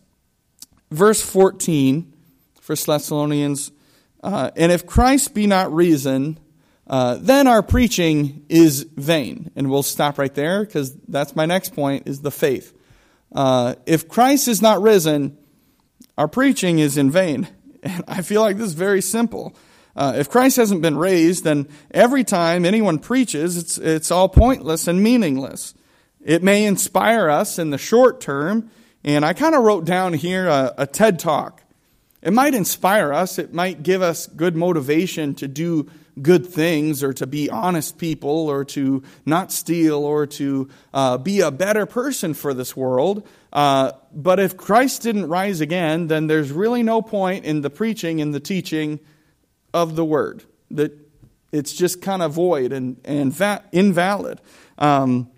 Verse 0.90 1.22
14 1.22 2.12
First 2.60 2.86
Thessalonians. 2.86 3.72
Uh, 4.22 4.52
and 4.54 4.70
if 4.70 4.86
Christ 4.86 5.34
be 5.34 5.48
not 5.48 5.72
risen, 5.72 6.38
uh, 6.86 7.18
then 7.20 7.48
our 7.48 7.60
preaching 7.60 8.44
is 8.48 8.84
vain. 8.94 9.50
And 9.56 9.68
we'll 9.68 9.82
stop 9.82 10.16
right 10.16 10.32
there 10.32 10.64
because 10.64 10.94
that's 11.08 11.34
my 11.34 11.44
next 11.44 11.74
point 11.74 12.06
is 12.06 12.20
the 12.20 12.30
faith. 12.30 12.72
Uh, 13.34 13.74
if 13.84 14.08
Christ 14.08 14.46
is 14.46 14.62
not 14.62 14.80
risen, 14.80 15.36
our 16.16 16.28
preaching 16.28 16.78
is 16.78 16.96
in 16.96 17.10
vain. 17.10 17.48
And 17.84 18.04
I 18.06 18.22
feel 18.22 18.42
like 18.42 18.58
this 18.58 18.68
is 18.68 18.74
very 18.74 19.02
simple. 19.02 19.56
Uh, 19.96 20.14
if 20.16 20.30
Christ 20.30 20.56
hasn't 20.56 20.82
been 20.82 20.96
raised, 20.96 21.42
then 21.42 21.68
every 21.90 22.22
time 22.22 22.64
anyone 22.64 23.00
preaches, 23.00 23.56
it's, 23.56 23.76
it's 23.76 24.12
all 24.12 24.28
pointless 24.28 24.86
and 24.86 25.02
meaningless. 25.02 25.74
It 26.24 26.42
may 26.42 26.64
inspire 26.64 27.28
us 27.28 27.58
in 27.58 27.70
the 27.70 27.78
short 27.78 28.20
term, 28.20 28.70
and 29.02 29.24
I 29.24 29.32
kind 29.32 29.54
of 29.54 29.62
wrote 29.62 29.84
down 29.84 30.12
here 30.12 30.46
a, 30.48 30.72
a 30.78 30.86
TED 30.86 31.18
talk. 31.18 31.62
It 32.22 32.32
might 32.32 32.54
inspire 32.54 33.12
us, 33.12 33.38
it 33.38 33.52
might 33.52 33.82
give 33.82 34.00
us 34.00 34.28
good 34.28 34.54
motivation 34.54 35.34
to 35.36 35.48
do 35.48 35.90
good 36.20 36.46
things 36.46 37.02
or 37.02 37.12
to 37.14 37.26
be 37.26 37.48
honest 37.50 37.98
people 37.98 38.48
or 38.48 38.64
to 38.66 39.02
not 39.24 39.50
steal 39.50 40.04
or 40.04 40.26
to 40.26 40.68
uh, 40.92 41.18
be 41.18 41.40
a 41.40 41.50
better 41.50 41.86
person 41.86 42.34
for 42.34 42.52
this 42.52 42.76
world. 42.76 43.26
Uh, 43.52 43.92
but 44.12 44.38
if 44.38 44.56
Christ 44.56 45.02
didn't 45.02 45.28
rise 45.28 45.60
again, 45.60 46.06
then 46.06 46.26
there's 46.26 46.52
really 46.52 46.82
no 46.82 47.02
point 47.02 47.44
in 47.44 47.62
the 47.62 47.70
preaching 47.70 48.20
and 48.20 48.34
the 48.34 48.40
teaching 48.40 49.00
of 49.72 49.96
the 49.96 50.04
word. 50.04 50.44
That 50.70 50.92
it's 51.50 51.72
just 51.72 52.02
kind 52.02 52.22
of 52.22 52.32
void 52.32 52.72
and, 52.72 53.00
and 53.04 53.32
va- 53.32 53.64
invalid. 53.72 54.40
Um, 54.78 55.31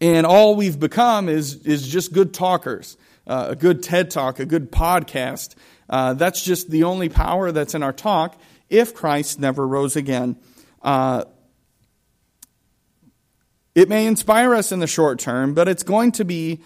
and 0.00 0.26
all 0.26 0.56
we've 0.56 0.78
become 0.78 1.28
is, 1.28 1.66
is 1.66 1.86
just 1.86 2.12
good 2.12 2.32
talkers, 2.32 2.96
uh, 3.26 3.48
a 3.50 3.56
good 3.56 3.82
TED 3.82 4.10
talk, 4.10 4.38
a 4.38 4.46
good 4.46 4.72
podcast. 4.72 5.54
Uh, 5.88 6.14
that's 6.14 6.42
just 6.42 6.70
the 6.70 6.84
only 6.84 7.08
power 7.08 7.52
that's 7.52 7.74
in 7.74 7.82
our 7.82 7.92
talk 7.92 8.40
if 8.68 8.94
Christ 8.94 9.40
never 9.40 9.66
rose 9.66 9.96
again. 9.96 10.36
Uh, 10.82 11.24
it 13.74 13.88
may 13.88 14.06
inspire 14.06 14.54
us 14.54 14.72
in 14.72 14.80
the 14.80 14.86
short 14.86 15.18
term, 15.18 15.54
but 15.54 15.68
it's 15.68 15.82
going 15.82 16.12
to 16.12 16.24
be, 16.24 16.60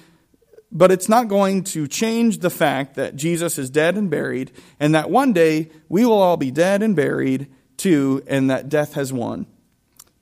but 0.71 0.91
it's 0.91 1.09
not 1.09 1.29
going 1.29 1.65
to 1.65 1.87
change 1.87 2.39
the 2.39 2.51
fact 2.51 2.95
that 2.95 3.17
Jesus 3.17 3.59
is 3.59 3.71
dead 3.71 3.97
and 3.97 4.11
buried, 4.11 4.53
and 4.79 4.95
that 4.95 5.11
one 5.11 5.33
day 5.33 5.71
we 5.89 6.05
will 6.07 6.21
all 6.21 6.37
be 6.37 6.51
dead 6.51 6.83
and 6.83 6.95
buried 6.97 7.51
too, 7.77 8.23
and 8.27 8.49
that 8.51 8.69
death 8.69 8.95
has 8.95 9.13
won. 9.13 9.47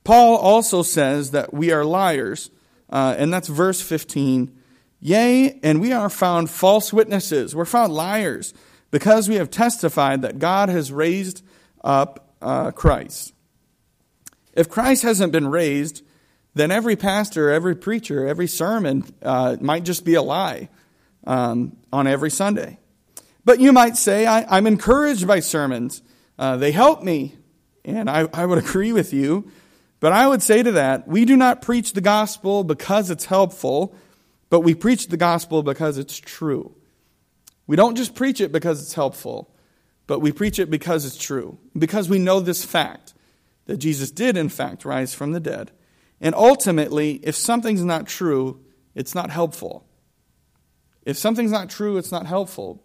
Paul 0.03 0.35
also 0.37 0.83
says 0.83 1.31
that 1.31 1.53
we 1.53 1.71
are 1.71 1.85
liars, 1.85 2.49
uh, 2.93 3.15
and 3.17 3.33
that's 3.33 3.47
verse 3.47 3.81
15. 3.81 4.55
Yea, 5.01 5.59
and 5.63 5.81
we 5.81 5.91
are 5.91 6.09
found 6.09 6.49
false 6.49 6.93
witnesses. 6.93 7.55
We're 7.55 7.65
found 7.65 7.91
liars 7.91 8.53
because 8.91 9.27
we 9.27 9.35
have 9.35 9.49
testified 9.49 10.21
that 10.21 10.37
God 10.37 10.69
has 10.69 10.91
raised 10.91 11.43
up 11.83 12.35
uh, 12.39 12.69
Christ. 12.71 13.33
If 14.53 14.69
Christ 14.69 15.01
hasn't 15.01 15.31
been 15.31 15.47
raised, 15.47 16.03
then 16.53 16.69
every 16.69 16.95
pastor, 16.95 17.49
every 17.49 17.75
preacher, 17.75 18.27
every 18.27 18.47
sermon 18.47 19.03
uh, 19.23 19.57
might 19.59 19.83
just 19.83 20.05
be 20.05 20.13
a 20.13 20.21
lie 20.21 20.69
um, 21.25 21.75
on 21.91 22.05
every 22.05 22.29
Sunday. 22.29 22.77
But 23.43 23.59
you 23.59 23.73
might 23.73 23.97
say, 23.97 24.27
I, 24.27 24.57
am 24.57 24.67
encouraged 24.67 25.27
by 25.27 25.39
sermons. 25.39 26.03
Uh, 26.37 26.57
they 26.57 26.71
help 26.71 27.01
me. 27.01 27.35
And 27.83 28.07
I, 28.07 28.29
I 28.31 28.45
would 28.45 28.57
agree 28.63 28.93
with 28.93 29.13
you. 29.13 29.51
But 30.03 30.11
I 30.11 30.27
would 30.27 30.43
say 30.43 30.61
to 30.61 30.73
that, 30.73 31.07
we 31.07 31.23
do 31.23 31.37
not 31.37 31.61
preach 31.61 31.93
the 31.93 32.01
gospel 32.01 32.65
because 32.65 33.09
it's 33.09 33.23
helpful, 33.23 33.95
but 34.49 34.59
we 34.59 34.75
preach 34.75 35.07
the 35.07 35.15
gospel 35.15 35.63
because 35.63 35.97
it's 35.97 36.17
true. 36.19 36.75
We 37.67 37.77
don't 37.77 37.95
just 37.95 38.13
preach 38.13 38.41
it 38.41 38.51
because 38.51 38.81
it's 38.81 38.93
helpful 38.93 39.53
but 40.07 40.19
we 40.19 40.31
preach 40.31 40.59
it 40.59 40.69
because 40.69 41.05
it's 41.05 41.17
true, 41.17 41.57
because 41.77 42.09
we 42.09 42.19
know 42.19 42.39
this 42.39 42.65
fact 42.65 43.13
that 43.65 43.77
Jesus 43.77 44.11
did, 44.11 44.35
in 44.35 44.49
fact, 44.49 44.85
rise 44.85 45.13
from 45.13 45.31
the 45.31 45.39
dead. 45.39 45.71
And 46.19 46.35
ultimately, 46.35 47.19
if 47.23 47.35
something's 47.35 47.83
not 47.83 48.07
true, 48.07 48.61
it's 48.95 49.15
not 49.15 49.29
helpful. 49.29 49.85
If 51.05 51.17
something's 51.17 51.51
not 51.51 51.69
true, 51.69 51.97
it's 51.97 52.11
not 52.11 52.25
helpful. 52.25 52.83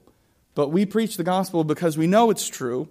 But 0.55 0.69
we 0.69 0.87
preach 0.87 1.17
the 1.17 1.25
gospel 1.25 1.65
because 1.65 1.99
we 1.99 2.07
know 2.07 2.31
it's 2.31 2.49
true, 2.49 2.89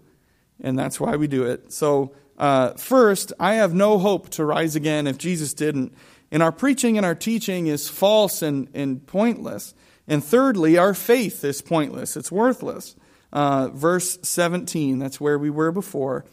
and 0.61 0.77
that's 0.77 0.99
why 0.99 1.15
we 1.15 1.27
do 1.27 1.43
it. 1.43 1.71
So, 1.71 2.13
uh, 2.37 2.73
first, 2.73 3.33
I 3.39 3.55
have 3.55 3.73
no 3.73 3.97
hope 3.97 4.29
to 4.31 4.45
rise 4.45 4.75
again 4.75 5.07
if 5.07 5.17
Jesus 5.17 5.53
didn't. 5.53 5.93
And 6.31 6.43
our 6.43 6.51
preaching 6.51 6.97
and 6.97 7.05
our 7.05 7.15
teaching 7.15 7.67
is 7.67 7.89
false 7.89 8.41
and, 8.41 8.69
and 8.73 9.05
pointless. 9.07 9.73
And 10.07 10.23
thirdly, 10.23 10.77
our 10.77 10.93
faith 10.93 11.43
is 11.43 11.61
pointless, 11.61 12.17
it's 12.17 12.31
worthless 12.31 12.95
uh, 13.31 13.69
verse 13.69 14.17
17. 14.21 14.99
That's 14.99 15.19
where 15.19 15.37
we 15.37 15.49
were 15.49 15.71
before. 15.71 16.25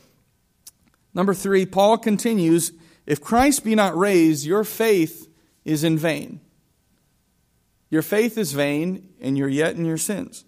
Number 1.12 1.34
three, 1.34 1.66
Paul 1.66 1.98
continues 1.98 2.72
If 3.06 3.20
Christ 3.20 3.64
be 3.64 3.74
not 3.74 3.96
raised, 3.96 4.46
your 4.46 4.64
faith 4.64 5.28
is 5.64 5.84
in 5.84 5.98
vain. 5.98 6.40
Your 7.90 8.02
faith 8.02 8.36
is 8.38 8.52
vain, 8.52 9.08
and 9.20 9.38
you're 9.38 9.48
yet 9.48 9.76
in 9.76 9.84
your 9.84 9.98
sins. 9.98 10.44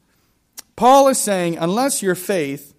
Paul 0.75 1.09
is 1.09 1.21
saying, 1.21 1.57
unless 1.59 2.03
your 2.03 2.15
faith 2.15 2.75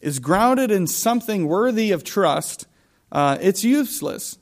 is 0.00 0.18
grounded 0.18 0.70
in 0.70 0.86
something 0.86 1.46
worthy 1.46 1.92
of 1.92 2.04
trust, 2.04 2.66
uh, 3.12 3.38
it's 3.40 3.64
useless. 3.64 4.38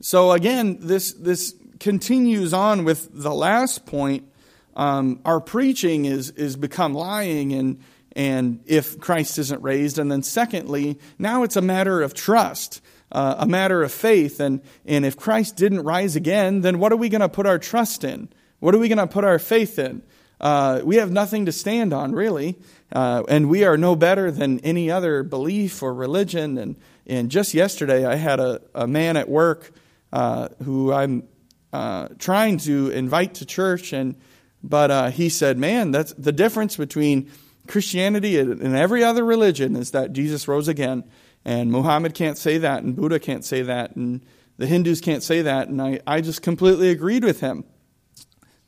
So 0.00 0.32
again, 0.32 0.78
this, 0.80 1.12
this 1.12 1.54
continues 1.80 2.52
on 2.52 2.84
with 2.84 3.08
the 3.12 3.32
last 3.34 3.86
point 3.86 4.28
um, 4.76 5.20
our 5.24 5.40
preaching 5.40 6.04
is, 6.04 6.30
is 6.30 6.56
become 6.56 6.94
lying 6.94 7.52
and, 7.52 7.80
and 8.16 8.60
if 8.66 8.98
Christ 8.98 9.38
isn't 9.38 9.62
raised. 9.62 9.98
And 9.98 10.10
then 10.10 10.22
secondly, 10.22 10.98
now 11.18 11.42
it's 11.42 11.56
a 11.56 11.62
matter 11.62 12.02
of 12.02 12.14
trust, 12.14 12.80
uh, 13.12 13.36
a 13.38 13.46
matter 13.46 13.82
of 13.82 13.92
faith. 13.92 14.40
And, 14.40 14.60
and 14.84 15.04
if 15.04 15.16
Christ 15.16 15.56
didn't 15.56 15.84
rise 15.84 16.16
again, 16.16 16.62
then 16.62 16.78
what 16.78 16.92
are 16.92 16.96
we 16.96 17.08
going 17.08 17.20
to 17.20 17.28
put 17.28 17.46
our 17.46 17.58
trust 17.58 18.04
in? 18.04 18.28
What 18.58 18.74
are 18.74 18.78
we 18.78 18.88
going 18.88 18.98
to 18.98 19.06
put 19.06 19.24
our 19.24 19.38
faith 19.38 19.78
in? 19.78 20.02
Uh, 20.40 20.80
we 20.84 20.96
have 20.96 21.12
nothing 21.12 21.46
to 21.46 21.52
stand 21.52 21.92
on, 21.92 22.12
really. 22.12 22.56
Uh, 22.94 23.24
and 23.28 23.50
we 23.50 23.64
are 23.64 23.76
no 23.76 23.96
better 23.96 24.30
than 24.30 24.60
any 24.60 24.90
other 24.90 25.24
belief 25.24 25.82
or 25.82 25.92
religion. 25.92 26.56
And, 26.56 26.76
and 27.06 27.28
just 27.28 27.52
yesterday, 27.52 28.06
I 28.06 28.14
had 28.14 28.38
a, 28.38 28.60
a 28.72 28.86
man 28.86 29.16
at 29.16 29.28
work 29.28 29.72
uh, 30.12 30.48
who 30.62 30.92
I'm 30.92 31.24
uh, 31.72 32.08
trying 32.20 32.58
to 32.58 32.90
invite 32.90 33.34
to 33.34 33.46
church, 33.46 33.92
and 33.92 34.14
but 34.62 34.90
uh, 34.92 35.10
he 35.10 35.28
said, 35.28 35.58
man, 35.58 35.90
that's 35.90 36.12
the 36.12 36.30
difference 36.30 36.76
between 36.76 37.30
Christianity 37.66 38.38
and 38.38 38.76
every 38.76 39.02
other 39.02 39.24
religion 39.24 39.74
is 39.74 39.90
that 39.90 40.12
Jesus 40.12 40.46
rose 40.46 40.68
again. 40.68 41.04
And 41.44 41.72
Muhammad 41.72 42.14
can't 42.14 42.38
say 42.38 42.58
that, 42.58 42.82
and 42.84 42.94
Buddha 42.94 43.18
can't 43.18 43.44
say 43.44 43.62
that, 43.62 43.96
and 43.96 44.24
the 44.56 44.66
Hindus 44.66 45.00
can't 45.00 45.22
say 45.22 45.42
that. 45.42 45.68
And 45.68 45.82
I, 45.82 46.00
I 46.06 46.20
just 46.20 46.42
completely 46.42 46.90
agreed 46.90 47.24
with 47.24 47.40
him. 47.40 47.64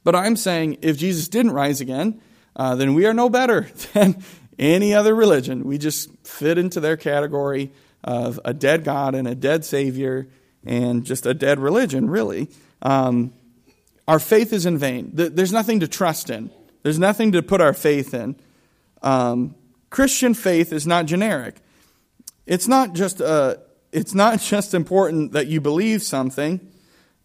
But 0.03 0.17
I'm 0.17 0.37
saying 0.37 0.79
if 0.83 0.99
Jesus 0.99 1.29
didn't 1.29 1.53
rise 1.53 1.81
again, 1.81 2.21
uh, 2.57 2.75
then 2.75 2.95
we 2.95 3.07
are 3.07 3.15
no 3.15 3.29
better 3.29 3.69
than 3.93 4.23
any 4.59 4.95
other 4.95 5.15
religion. 5.15 5.65
We 5.65 5.79
just 5.79 6.11
fit 6.27 6.59
into 6.59 6.81
their 6.81 6.97
category 6.97 7.71
of 8.03 8.41
a 8.45 8.55
dead 8.55 8.83
God 8.85 9.15
and 9.15 9.29
a 9.29 9.35
dead 9.35 9.65
Savior 9.65 10.27
and 10.65 11.05
just 11.05 11.27
a 11.27 11.35
dead 11.35 11.59
religion, 11.61 12.09
really. 12.09 12.49
Um, 12.83 13.33
our 14.09 14.19
faith 14.19 14.53
is 14.53 14.67
in 14.67 14.79
vain. 14.79 15.11
There's 15.13 15.53
nothing 15.53 15.81
to 15.81 15.89
trust 15.89 16.31
in, 16.31 16.51
there's 16.83 16.99
nothing 16.99 17.33
to 17.33 17.43
put 17.43 17.61
our 17.61 17.73
faith 17.73 18.15
in. 18.15 18.37
Um, 19.03 19.55
Christian 19.91 20.35
faith 20.35 20.73
is 20.73 20.87
not 20.87 21.07
generic. 21.07 21.57
It's 22.47 22.67
not 22.67 22.95
just 22.95 23.21
uh, 23.21 23.57
it's 23.93 24.15
not 24.15 24.41
just 24.41 24.75
important 24.75 25.33
that 25.33 25.47
you 25.47 25.61
believe 25.61 26.03
something, 26.03 26.61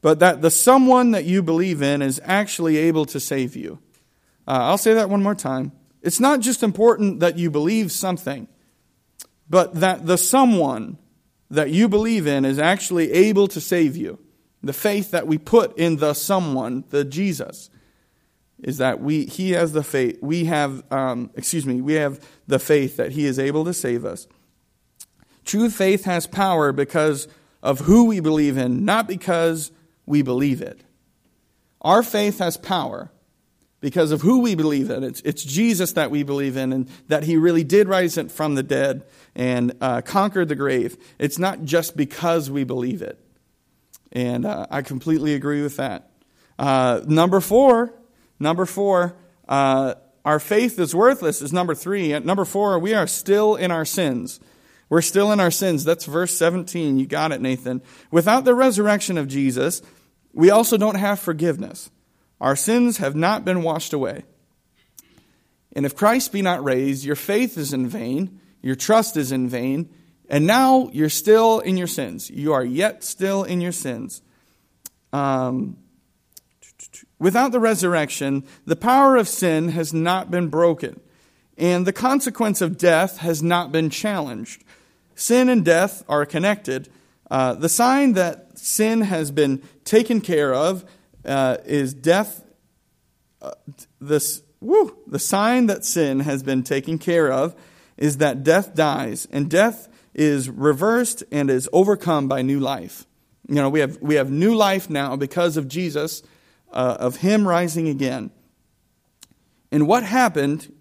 but 0.02 0.20
that 0.20 0.42
the 0.42 0.52
someone 0.52 1.12
that 1.12 1.26
you 1.26 1.42
believe 1.42 1.82
in 1.82 2.02
is 2.02 2.20
actually 2.24 2.78
able 2.78 3.06
to 3.06 3.20
save 3.20 3.56
you. 3.56 3.80
Uh, 4.52 4.66
I'll 4.66 4.78
say 4.78 4.96
that 4.96 5.10
one 5.10 5.24
more 5.24 5.34
time. 5.34 5.72
It's 6.02 6.20
not 6.20 6.42
just 6.42 6.62
important 6.62 7.22
that 7.22 7.38
you 7.38 7.50
believe 7.50 7.90
something, 7.90 8.50
but 9.50 9.76
that 9.76 10.06
the 10.06 10.18
someone 10.18 10.98
that 11.50 11.70
you 11.70 11.88
believe 11.88 12.28
in 12.28 12.44
is 12.44 12.60
actually 12.60 13.14
able 13.14 13.48
to 13.48 13.62
save 13.62 13.96
you. 13.96 14.20
The 14.62 14.74
faith 14.74 15.12
that 15.12 15.26
we 15.26 15.38
put 15.38 15.78
in 15.78 15.98
the 15.98 16.14
someone, 16.14 16.84
the 16.90 17.06
Jesus, 17.06 17.70
is 18.62 18.78
that 18.80 19.00
we 19.00 19.24
he 19.24 19.52
has 19.52 19.72
the 19.72 19.84
faith. 19.84 20.18
We 20.22 20.44
have, 20.46 20.84
um, 20.92 21.32
excuse 21.36 21.66
me, 21.66 21.80
we 21.80 21.94
have 21.94 22.20
the 22.46 22.60
faith 22.60 22.98
that 22.98 23.14
he 23.14 23.26
is 23.26 23.40
able 23.40 23.64
to 23.64 23.74
save 23.74 24.04
us. 24.04 24.28
True 25.46 25.70
faith 25.70 26.04
has 26.04 26.28
power 26.28 26.74
because 26.74 27.30
of 27.64 27.80
who 27.80 28.04
we 28.04 28.20
believe 28.20 28.58
in, 28.58 28.84
not 28.84 29.08
because 29.08 29.72
we 30.06 30.22
believe 30.22 30.62
it. 30.62 30.82
Our 31.80 32.04
faith 32.04 32.40
has 32.40 32.58
power 32.58 33.12
because 33.82 34.12
of 34.12 34.22
who 34.22 34.40
we 34.40 34.56
believe 34.56 34.90
in. 34.90 35.04
It's, 35.04 35.22
it's 35.22 35.44
Jesus 35.44 35.94
that 35.94 36.12
we 36.12 36.24
believe 36.24 36.56
in 36.56 36.72
and 36.72 36.90
that 37.08 37.24
he 37.24 37.36
really 37.36 37.64
did 37.64 37.88
rise 37.88 38.18
from 38.30 38.56
the 38.56 38.64
dead 38.64 39.04
and 39.36 39.74
uh, 39.82 40.02
conquered 40.02 40.48
the 40.48 40.56
grave. 40.56 40.98
It's 41.20 41.40
not 41.40 41.64
just 41.64 41.98
because 41.98 42.50
we 42.50 42.64
believe 42.64 43.02
it. 43.02 43.20
And 44.12 44.46
uh, 44.46 44.68
I 44.70 44.84
completely 44.84 45.34
agree 45.34 45.62
with 45.62 45.78
that. 45.78 46.12
Uh, 46.60 47.02
number 47.08 47.42
four, 47.42 47.94
number 48.40 48.66
four, 48.66 49.16
uh, 49.50 49.96
our 50.24 50.40
faith 50.40 50.78
is 50.78 50.94
worthless 50.94 51.42
is 51.42 51.52
number 51.52 51.74
three. 51.74 52.14
At 52.14 52.24
number 52.24 52.46
four, 52.46 52.78
we 52.78 52.94
are 52.94 53.08
still 53.08 53.56
in 53.56 53.72
our 53.72 53.86
sins. 53.86 54.40
We're 54.90 55.02
still 55.02 55.32
in 55.32 55.40
our 55.40 55.50
sins. 55.50 55.84
That's 55.84 56.06
verse 56.06 56.38
17. 56.38 57.00
You 57.00 57.08
got 57.08 57.32
it, 57.32 57.42
Nathan. 57.42 57.82
Without 58.12 58.44
the 58.44 58.54
resurrection 58.54 59.18
of 59.18 59.28
Jesus, 59.28 59.82
we 60.34 60.52
also 60.52 60.78
don't 60.78 60.96
have 60.96 61.20
forgiveness. 61.20 61.90
Our 62.42 62.56
sins 62.56 62.98
have 62.98 63.16
not 63.16 63.46
been 63.46 63.62
washed 63.62 63.94
away. 63.94 64.24
And 65.74 65.86
if 65.86 65.96
Christ 65.96 66.34
be 66.34 66.42
not 66.42 66.64
raised, 66.64 67.06
your 67.06 67.16
faith 67.16 67.56
is 67.56 67.72
in 67.72 67.88
vain, 67.88 68.42
your 68.64 68.76
trust 68.76 69.16
is 69.16 69.32
in 69.32 69.48
vain, 69.48 69.90
and 70.28 70.48
now 70.48 70.90
you're 70.92 71.08
still 71.08 71.60
in 71.60 71.78
your 71.78 71.88
sins. 71.88 72.32
You 72.32 72.52
are 72.52 72.66
yet 72.66 73.04
still 73.04 73.44
in 73.44 73.62
your 73.62 73.72
sins. 73.72 74.24
Um, 75.14 75.78
without 77.20 77.52
the 77.52 77.60
resurrection, 77.60 78.44
the 78.66 78.76
power 78.76 79.18
of 79.18 79.28
sin 79.28 79.70
has 79.70 79.94
not 79.94 80.32
been 80.32 80.48
broken, 80.48 81.00
and 81.60 81.86
the 81.86 81.94
consequence 81.94 82.60
of 82.60 82.78
death 82.78 83.20
has 83.20 83.44
not 83.44 83.72
been 83.72 83.92
challenged. 83.92 84.64
Sin 85.14 85.48
and 85.48 85.64
death 85.64 86.04
are 86.10 86.26
connected. 86.26 86.90
Uh, 87.30 87.54
the 87.54 87.70
sign 87.70 88.14
that 88.14 88.58
sin 88.58 89.02
has 89.02 89.30
been 89.30 89.62
taken 89.86 90.22
care 90.22 90.56
of 90.56 90.84
uh, 91.26 91.58
is 91.66 91.94
death. 91.94 92.44
Uh, 93.42 93.52
this, 94.00 94.44
woo, 94.60 94.96
the 95.08 95.20
sign 95.20 95.68
that 95.68 95.84
sin 95.86 96.22
has 96.22 96.44
been 96.44 96.64
taken 96.64 96.98
care 96.98 97.32
of 97.32 97.56
is 97.98 98.18
that 98.18 98.44
death 98.44 98.74
dies, 98.74 99.28
and 99.32 99.50
death 99.50 99.88
is 100.14 100.50
reversed 100.50 101.24
and 101.32 101.50
is 101.50 101.70
overcome 101.72 102.28
by 102.28 102.42
new 102.42 102.60
life. 102.60 103.06
You 103.48 103.56
know, 103.56 103.70
we 103.70 103.80
have, 103.80 103.98
we 104.02 104.16
have 104.16 104.32
new 104.32 104.56
life 104.56 104.90
now 104.90 105.16
because 105.16 105.58
of 105.58 105.68
Jesus, 105.68 106.24
uh, 106.72 106.98
of 107.00 107.18
Him 107.18 107.48
rising 107.48 107.88
again. 107.88 108.32
And 109.72 109.88
what 109.88 110.04
happened, 110.04 110.74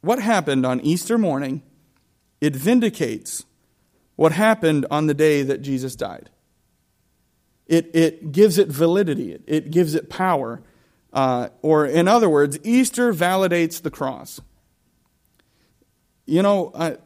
what 0.00 0.20
happened 0.20 0.64
on 0.64 0.80
Easter 0.80 1.18
morning, 1.18 1.62
it 2.40 2.56
vindicates 2.56 3.44
what 4.16 4.32
happened 4.32 4.86
on 4.90 5.06
the 5.06 5.14
day 5.14 5.42
that 5.42 5.62
Jesus 5.62 5.96
died. 5.96 6.30
It, 7.66 7.94
it 7.94 8.32
gives 8.32 8.58
it 8.58 8.68
validity, 8.68 9.32
it, 9.32 9.42
it 9.46 9.70
gives 9.70 9.94
it 9.94 10.10
power. 10.10 10.62
Uh, 11.12 11.48
or, 11.60 11.84
in 11.84 12.08
other 12.08 12.28
words, 12.28 12.58
Easter 12.64 13.12
validates 13.12 13.82
the 13.82 13.90
cross. 13.90 14.40
You 16.24 16.42
know, 16.42 16.70
uh, 16.74 16.96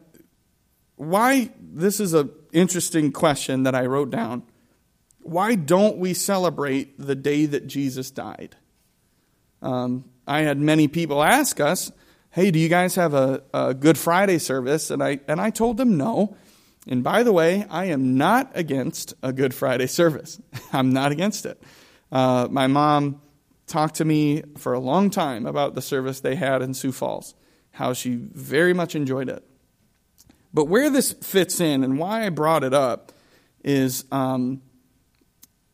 why? 0.95 1.51
This 1.59 1.99
is 1.99 2.13
an 2.13 2.29
interesting 2.53 3.11
question 3.11 3.63
that 3.63 3.75
I 3.75 3.85
wrote 3.85 4.09
down. 4.09 4.43
Why 5.19 5.55
don't 5.55 5.97
we 5.97 6.13
celebrate 6.13 6.97
the 6.97 7.15
day 7.15 7.45
that 7.47 7.67
Jesus 7.67 8.11
died? 8.11 8.55
Um, 9.61 10.05
I 10.25 10.41
had 10.41 10.57
many 10.57 10.87
people 10.87 11.21
ask 11.21 11.59
us, 11.59 11.91
"Hey, 12.29 12.49
do 12.51 12.59
you 12.59 12.69
guys 12.69 12.95
have 12.95 13.13
a, 13.13 13.43
a 13.53 13.73
Good 13.73 13.97
Friday 13.97 14.37
service?" 14.37 14.89
And 14.89 15.03
I 15.03 15.19
and 15.27 15.41
I 15.41 15.49
told 15.49 15.77
them 15.77 15.97
no. 15.97 16.37
And 16.87 17.03
by 17.03 17.23
the 17.23 17.33
way, 17.33 17.65
I 17.69 17.85
am 17.85 18.17
not 18.17 18.51
against 18.55 19.13
a 19.21 19.33
Good 19.33 19.53
Friday 19.53 19.87
service. 19.87 20.39
I'm 20.73 20.93
not 20.93 21.11
against 21.11 21.45
it. 21.45 21.61
Uh, 22.11 22.47
my 22.49 22.67
mom 22.67 23.21
talked 23.67 23.95
to 23.95 24.05
me 24.05 24.43
for 24.57 24.73
a 24.73 24.79
long 24.79 25.09
time 25.09 25.45
about 25.45 25.75
the 25.75 25.81
service 25.81 26.21
they 26.21 26.35
had 26.35 26.61
in 26.61 26.73
Sioux 26.73 26.93
Falls, 26.93 27.35
how 27.71 27.93
she 27.93 28.15
very 28.15 28.73
much 28.73 28.95
enjoyed 28.95 29.27
it. 29.27 29.45
But 30.53 30.65
where 30.65 30.89
this 30.89 31.11
fits 31.11 31.59
in 31.59 31.83
and 31.83 31.99
why 31.99 32.25
I 32.25 32.29
brought 32.29 32.63
it 32.63 32.73
up 32.73 33.11
is 33.63 34.05
um, 34.11 34.61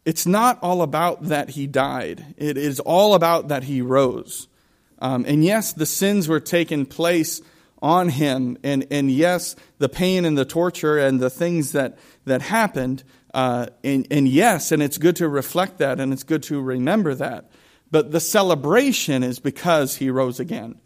it's 0.03 0.25
not 0.25 0.59
all 0.63 0.81
about 0.81 1.23
that 1.25 1.51
he 1.51 1.67
died, 1.67 2.33
it 2.37 2.57
is 2.57 2.79
all 2.79 3.13
about 3.13 3.49
that 3.49 3.63
he 3.63 3.81
rose. 3.81 4.47
Um, 4.99 5.25
and 5.27 5.43
yes, 5.43 5.73
the 5.73 5.85
sins 5.85 6.27
were 6.27 6.39
taken 6.39 6.85
place 6.85 7.41
on 7.83 8.07
him. 8.07 8.57
And, 8.63 8.87
and 8.89 9.11
yes, 9.11 9.57
the 9.77 9.89
pain 9.89 10.23
and 10.23 10.37
the 10.37 10.45
torture 10.45 10.97
and 10.97 11.19
the 11.19 11.29
things 11.29 11.73
that, 11.73 11.99
that 12.25 12.41
happened. 12.41 13.03
Uh, 13.33 13.67
and, 13.83 14.07
and 14.09 14.27
yes, 14.27 14.71
and 14.71 14.81
it's 14.81 14.97
good 14.97 15.17
to 15.17 15.27
reflect 15.27 15.79
that 15.79 15.99
and 15.99 16.13
it's 16.13 16.23
good 16.23 16.41
to 16.43 16.61
remember 16.61 17.13
that. 17.13 17.51
But 17.91 18.11
the 18.11 18.21
celebration 18.21 19.21
is 19.21 19.39
because 19.39 19.97
he 19.97 20.09
rose 20.09 20.39
again. 20.39 20.79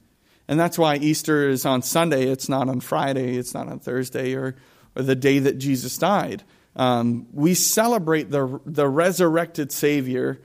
And 0.48 0.60
that's 0.60 0.78
why 0.78 0.96
Easter 0.96 1.48
is 1.48 1.66
on 1.66 1.84
Sunday. 1.84 2.24
It's 2.24 2.50
not 2.50 2.68
on 2.68 2.80
Friday. 2.80 3.38
It's 3.38 3.54
not 3.54 3.68
on 3.68 3.80
Thursday 3.80 4.34
or, 4.34 4.56
or 4.96 5.04
the 5.04 5.16
day 5.16 5.40
that 5.40 5.60
Jesus 5.60 5.98
died. 5.98 6.44
Um, 6.76 7.28
we 7.32 7.54
celebrate 7.54 8.32
the, 8.32 8.60
the 8.66 8.88
resurrected 8.88 9.72
Savior 9.72 10.42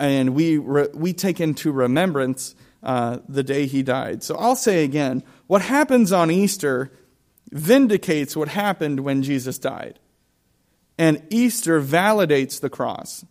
and 0.00 0.34
we, 0.34 0.58
re, 0.58 0.88
we 0.94 1.12
take 1.12 1.40
into 1.40 1.70
remembrance 1.70 2.56
uh, 2.82 3.18
the 3.28 3.42
day 3.42 3.66
he 3.66 3.82
died. 3.82 4.22
So 4.22 4.36
I'll 4.36 4.56
say 4.56 4.84
again 4.84 5.22
what 5.52 5.60
happens 5.60 6.12
on 6.12 6.30
Easter 6.30 6.90
vindicates 7.50 8.34
what 8.34 8.48
happened 8.48 9.00
when 9.00 9.22
Jesus 9.22 9.58
died. 9.58 9.98
And 10.96 11.26
Easter 11.28 11.78
validates 11.78 12.58
the 12.58 12.70
cross. 12.70 13.26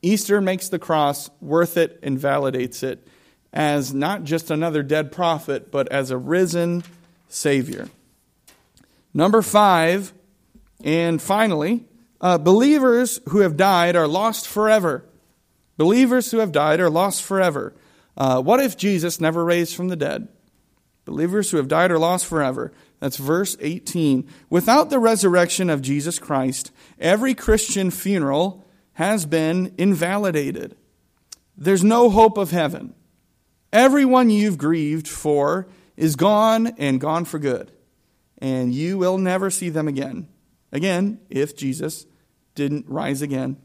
Easter 0.00 0.40
makes 0.40 0.68
the 0.68 0.78
cross 0.78 1.30
worth 1.40 1.76
it 1.76 1.98
and 2.00 2.16
validates 2.16 2.84
it 2.84 3.08
as 3.52 3.92
not 3.92 4.22
just 4.22 4.52
another 4.52 4.84
dead 4.84 5.10
prophet, 5.10 5.72
but 5.72 5.90
as 5.90 6.12
a 6.12 6.16
risen 6.16 6.84
Savior. 7.26 7.88
Number 9.12 9.42
five, 9.42 10.12
and 10.84 11.20
finally, 11.20 11.86
uh, 12.20 12.38
believers 12.38 13.20
who 13.30 13.40
have 13.40 13.56
died 13.56 13.96
are 13.96 14.06
lost 14.06 14.46
forever. 14.46 15.04
Believers 15.76 16.30
who 16.30 16.38
have 16.38 16.52
died 16.52 16.78
are 16.78 16.88
lost 16.88 17.24
forever. 17.24 17.74
Uh, 18.16 18.40
what 18.40 18.60
if 18.60 18.76
Jesus 18.76 19.20
never 19.20 19.44
raised 19.44 19.74
from 19.74 19.88
the 19.88 19.96
dead? 19.96 20.28
Believers 21.08 21.50
who 21.50 21.56
have 21.56 21.68
died 21.68 21.90
are 21.90 21.98
lost 21.98 22.26
forever. 22.26 22.70
That's 23.00 23.16
verse 23.16 23.56
18. 23.60 24.28
Without 24.50 24.90
the 24.90 24.98
resurrection 24.98 25.70
of 25.70 25.80
Jesus 25.80 26.18
Christ, 26.18 26.70
every 26.98 27.34
Christian 27.34 27.90
funeral 27.90 28.66
has 28.92 29.24
been 29.24 29.74
invalidated. 29.78 30.76
There's 31.56 31.82
no 31.82 32.10
hope 32.10 32.36
of 32.36 32.50
heaven. 32.50 32.94
Everyone 33.72 34.28
you've 34.28 34.58
grieved 34.58 35.08
for 35.08 35.66
is 35.96 36.14
gone 36.14 36.68
and 36.78 37.00
gone 37.00 37.24
for 37.24 37.38
good, 37.38 37.72
and 38.36 38.74
you 38.74 38.98
will 38.98 39.16
never 39.16 39.48
see 39.48 39.70
them 39.70 39.88
again. 39.88 40.28
Again, 40.72 41.20
if 41.30 41.56
Jesus 41.56 42.04
didn't 42.54 42.86
rise 42.86 43.22
again. 43.22 43.56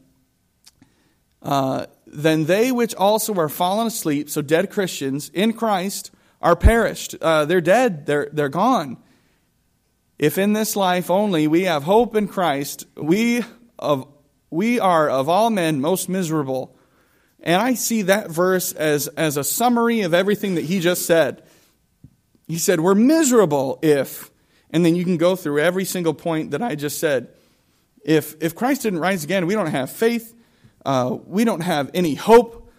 Uh, 1.42 1.86
then 2.06 2.46
they 2.46 2.72
which 2.72 2.94
also 2.94 3.34
are 3.34 3.50
fallen 3.50 3.86
asleep, 3.86 4.30
so 4.30 4.40
dead 4.40 4.70
Christians 4.70 5.28
in 5.34 5.52
Christ, 5.52 6.10
are 6.44 6.54
perished. 6.54 7.16
Uh, 7.20 7.46
they're 7.46 7.62
dead, 7.62 8.04
they're, 8.04 8.28
they're 8.30 8.50
gone. 8.50 8.98
If 10.18 10.36
in 10.36 10.52
this 10.52 10.76
life 10.76 11.10
only 11.10 11.48
we 11.48 11.62
have 11.62 11.82
hope 11.82 12.14
in 12.14 12.28
Christ, 12.28 12.86
we, 12.96 13.42
of, 13.78 14.06
we 14.50 14.78
are 14.78 15.08
of 15.08 15.28
all 15.28 15.48
men 15.48 15.80
most 15.80 16.08
miserable. 16.08 16.76
And 17.40 17.60
I 17.60 17.74
see 17.74 18.02
that 18.02 18.30
verse 18.30 18.72
as, 18.72 19.08
as 19.08 19.38
a 19.38 19.42
summary 19.42 20.02
of 20.02 20.12
everything 20.12 20.54
that 20.56 20.66
he 20.66 20.80
just 20.80 21.06
said. 21.06 21.42
He 22.46 22.58
said, 22.58 22.78
We're 22.78 22.94
miserable 22.94 23.78
if, 23.82 24.30
and 24.70 24.84
then 24.84 24.94
you 24.94 25.04
can 25.04 25.16
go 25.16 25.36
through 25.36 25.60
every 25.60 25.86
single 25.86 26.14
point 26.14 26.50
that 26.50 26.62
I 26.62 26.74
just 26.74 27.00
said. 27.00 27.28
If, 28.04 28.36
if 28.42 28.54
Christ 28.54 28.82
didn't 28.82 29.00
rise 29.00 29.24
again, 29.24 29.46
we 29.46 29.54
don't 29.54 29.66
have 29.66 29.90
faith, 29.90 30.34
uh, 30.84 31.16
we 31.24 31.44
don't 31.44 31.62
have 31.62 31.90
any 31.94 32.14
hope. 32.14 32.70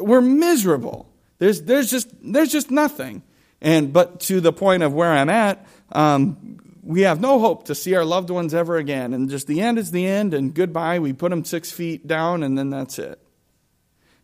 We're 0.00 0.20
miserable. 0.20 1.11
There's, 1.42 1.62
there's, 1.62 1.90
just, 1.90 2.08
there's 2.22 2.52
just 2.52 2.70
nothing. 2.70 3.24
And, 3.60 3.92
but 3.92 4.20
to 4.20 4.40
the 4.40 4.52
point 4.52 4.84
of 4.84 4.94
where 4.94 5.10
I'm 5.10 5.28
at, 5.28 5.66
um, 5.90 6.60
we 6.84 7.00
have 7.00 7.20
no 7.20 7.40
hope 7.40 7.64
to 7.64 7.74
see 7.74 7.96
our 7.96 8.04
loved 8.04 8.30
ones 8.30 8.54
ever 8.54 8.76
again. 8.76 9.12
And 9.12 9.28
just 9.28 9.48
the 9.48 9.60
end 9.60 9.76
is 9.76 9.90
the 9.90 10.06
end, 10.06 10.34
and 10.34 10.54
goodbye. 10.54 11.00
We 11.00 11.12
put 11.12 11.30
them 11.30 11.44
six 11.44 11.72
feet 11.72 12.06
down, 12.06 12.44
and 12.44 12.56
then 12.56 12.70
that's 12.70 12.96
it. 13.00 13.20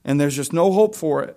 And 0.05 0.21
there's 0.21 0.37
just 0.37 0.53
no 0.53 0.71
hope 0.71 0.95
for 0.95 1.25
it. 1.25 1.37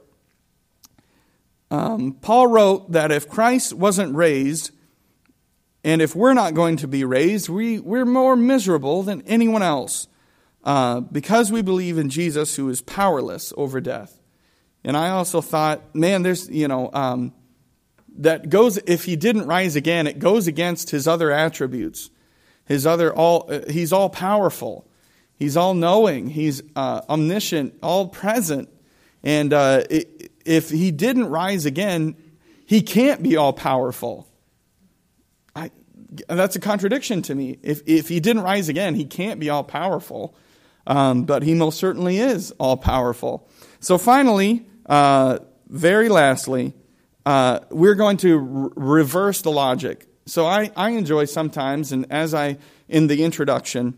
Um, 1.71 2.13
Paul 2.13 2.45
wrote 2.45 2.91
that 2.91 3.11
if 3.11 3.27
Christ 3.27 3.73
wasn't 3.73 4.15
raised, 4.15 4.69
and 5.83 5.99
if 5.99 6.15
we're 6.15 6.35
not 6.35 6.53
going 6.53 6.77
to 6.77 6.87
be 6.87 7.03
raised, 7.03 7.49
we, 7.49 7.79
we're 7.79 8.05
more 8.05 8.35
miserable 8.35 9.01
than 9.01 9.23
anyone 9.23 9.63
else 9.63 10.07
uh, 10.63 10.99
because 10.99 11.51
we 11.51 11.63
believe 11.63 11.97
in 11.97 12.11
Jesus 12.11 12.55
who 12.55 12.69
is 12.69 12.83
powerless 12.83 13.51
over 13.57 13.81
death. 13.81 14.20
And 14.83 14.97
I 14.97 15.09
also 15.09 15.41
thought, 15.41 15.95
man, 15.95 16.23
there's, 16.23 16.49
you 16.49 16.67
know, 16.67 16.89
um, 16.93 17.33
that 18.17 18.49
goes, 18.49 18.77
if 18.77 19.05
he 19.05 19.15
didn't 19.15 19.47
rise 19.47 19.75
again, 19.75 20.07
it 20.07 20.19
goes 20.19 20.47
against 20.47 20.89
his 20.89 21.07
other 21.07 21.31
attributes. 21.31 22.09
His 22.65 22.85
other, 22.85 23.13
all, 23.13 23.45
uh, 23.49 23.61
he's 23.69 23.93
all 23.93 24.09
powerful. 24.09 24.87
He's 25.35 25.57
all 25.57 25.73
knowing. 25.73 26.27
He's 26.27 26.61
uh, 26.75 27.01
omniscient, 27.09 27.75
all 27.81 28.07
present. 28.07 28.69
And 29.23 29.53
uh, 29.53 29.83
if 30.45 30.69
he 30.69 30.91
didn't 30.91 31.27
rise 31.27 31.65
again, 31.65 32.15
he 32.65 32.81
can't 32.81 33.21
be 33.21 33.37
all 33.37 33.53
powerful. 33.53 34.27
I, 35.55 35.71
that's 36.27 36.55
a 36.55 36.59
contradiction 36.59 37.21
to 37.23 37.35
me. 37.35 37.59
If, 37.61 37.81
if 37.85 38.07
he 38.07 38.19
didn't 38.19 38.43
rise 38.43 38.69
again, 38.69 38.95
he 38.95 39.05
can't 39.05 39.39
be 39.39 39.49
all 39.49 39.63
powerful. 39.63 40.35
Um, 40.87 41.23
but 41.23 41.43
he 41.43 41.53
most 41.53 41.77
certainly 41.77 42.17
is 42.17 42.51
all 42.59 42.77
powerful. 42.77 43.47
So 43.79 43.97
finally, 43.97 44.65
uh, 44.91 45.39
very 45.69 46.09
lastly, 46.09 46.73
uh, 47.25 47.61
we're 47.69 47.95
going 47.95 48.17
to 48.17 48.37
reverse 48.75 49.41
the 49.41 49.51
logic. 49.51 50.05
So 50.25 50.45
I, 50.45 50.69
I 50.75 50.91
enjoy 50.91 51.25
sometimes, 51.25 51.91
and 51.91 52.05
as 52.11 52.33
I, 52.33 52.57
in 52.89 53.07
the 53.07 53.23
introduction, 53.23 53.97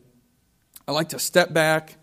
I 0.88 0.92
like 0.92 1.10
to 1.10 1.20
step 1.20 1.52
back 1.52 1.96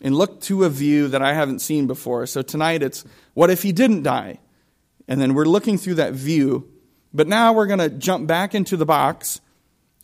and 0.00 0.14
look 0.14 0.40
to 0.42 0.64
a 0.64 0.68
view 0.68 1.08
that 1.08 1.22
I 1.22 1.32
haven't 1.32 1.58
seen 1.58 1.86
before. 1.86 2.24
So 2.26 2.40
tonight 2.42 2.82
it's, 2.82 3.04
what 3.34 3.50
if 3.50 3.62
he 3.62 3.72
didn't 3.72 4.04
die? 4.04 4.38
And 5.08 5.20
then 5.20 5.34
we're 5.34 5.44
looking 5.44 5.76
through 5.76 5.94
that 5.94 6.12
view. 6.12 6.70
But 7.12 7.26
now 7.26 7.52
we're 7.52 7.66
going 7.66 7.80
to 7.80 7.90
jump 7.90 8.28
back 8.28 8.54
into 8.54 8.76
the 8.76 8.86
box 8.86 9.40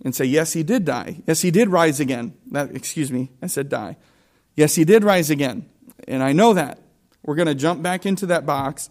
and 0.05 0.15
say, 0.15 0.25
yes, 0.25 0.53
he 0.53 0.65
did 0.65 0.85
die. 0.85 1.23
Yes, 1.29 1.43
he 1.43 1.53
did 1.53 1.69
rise 1.69 2.01
again. 2.01 2.35
That, 2.51 2.75
excuse 2.75 3.13
me, 3.13 3.31
I 3.41 3.47
said 3.47 3.69
die. 3.69 3.99
Yes, 4.57 4.75
he 4.75 4.85
did 4.85 5.05
rise 5.05 5.31
again. 5.31 5.69
And 6.09 6.25
I 6.25 6.33
know 6.33 6.55
that. 6.55 6.82
We're 7.23 7.35
going 7.35 7.49
to 7.49 7.55
jump 7.55 7.83
back 7.83 8.07
into 8.07 8.27
that 8.27 8.47
box 8.47 8.91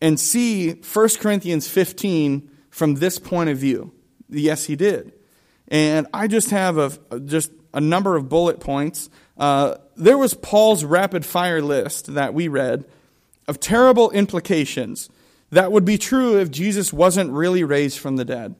and 0.00 0.18
see 0.18 0.72
1 0.72 1.08
Corinthians 1.20 1.68
15 1.68 2.50
from 2.70 2.96
this 2.96 3.18
point 3.18 3.50
of 3.50 3.58
view. 3.58 3.92
Yes, 4.28 4.64
he 4.64 4.76
did. 4.76 5.12
And 5.68 6.06
I 6.12 6.28
just 6.28 6.50
have 6.50 6.78
a, 6.78 7.20
just 7.20 7.50
a 7.74 7.80
number 7.80 8.16
of 8.16 8.28
bullet 8.28 8.60
points. 8.60 9.10
Uh, 9.36 9.76
there 9.96 10.18
was 10.18 10.34
Paul's 10.34 10.84
rapid 10.84 11.24
fire 11.24 11.60
list 11.62 12.14
that 12.14 12.34
we 12.34 12.48
read 12.48 12.84
of 13.46 13.60
terrible 13.60 14.10
implications 14.10 15.08
that 15.50 15.72
would 15.72 15.84
be 15.84 15.98
true 15.98 16.38
if 16.38 16.50
Jesus 16.50 16.92
wasn't 16.92 17.32
really 17.32 17.64
raised 17.64 17.98
from 17.98 18.16
the 18.16 18.24
dead. 18.24 18.54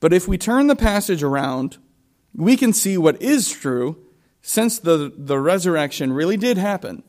But 0.00 0.12
if 0.12 0.28
we 0.28 0.36
turn 0.36 0.66
the 0.66 0.76
passage 0.76 1.22
around, 1.22 1.78
we 2.34 2.56
can 2.56 2.72
see 2.72 2.98
what 2.98 3.22
is 3.22 3.50
true 3.50 4.04
since 4.42 4.78
the, 4.78 5.12
the 5.16 5.38
resurrection 5.38 6.12
really 6.12 6.36
did 6.36 6.58
happen. 6.58 7.02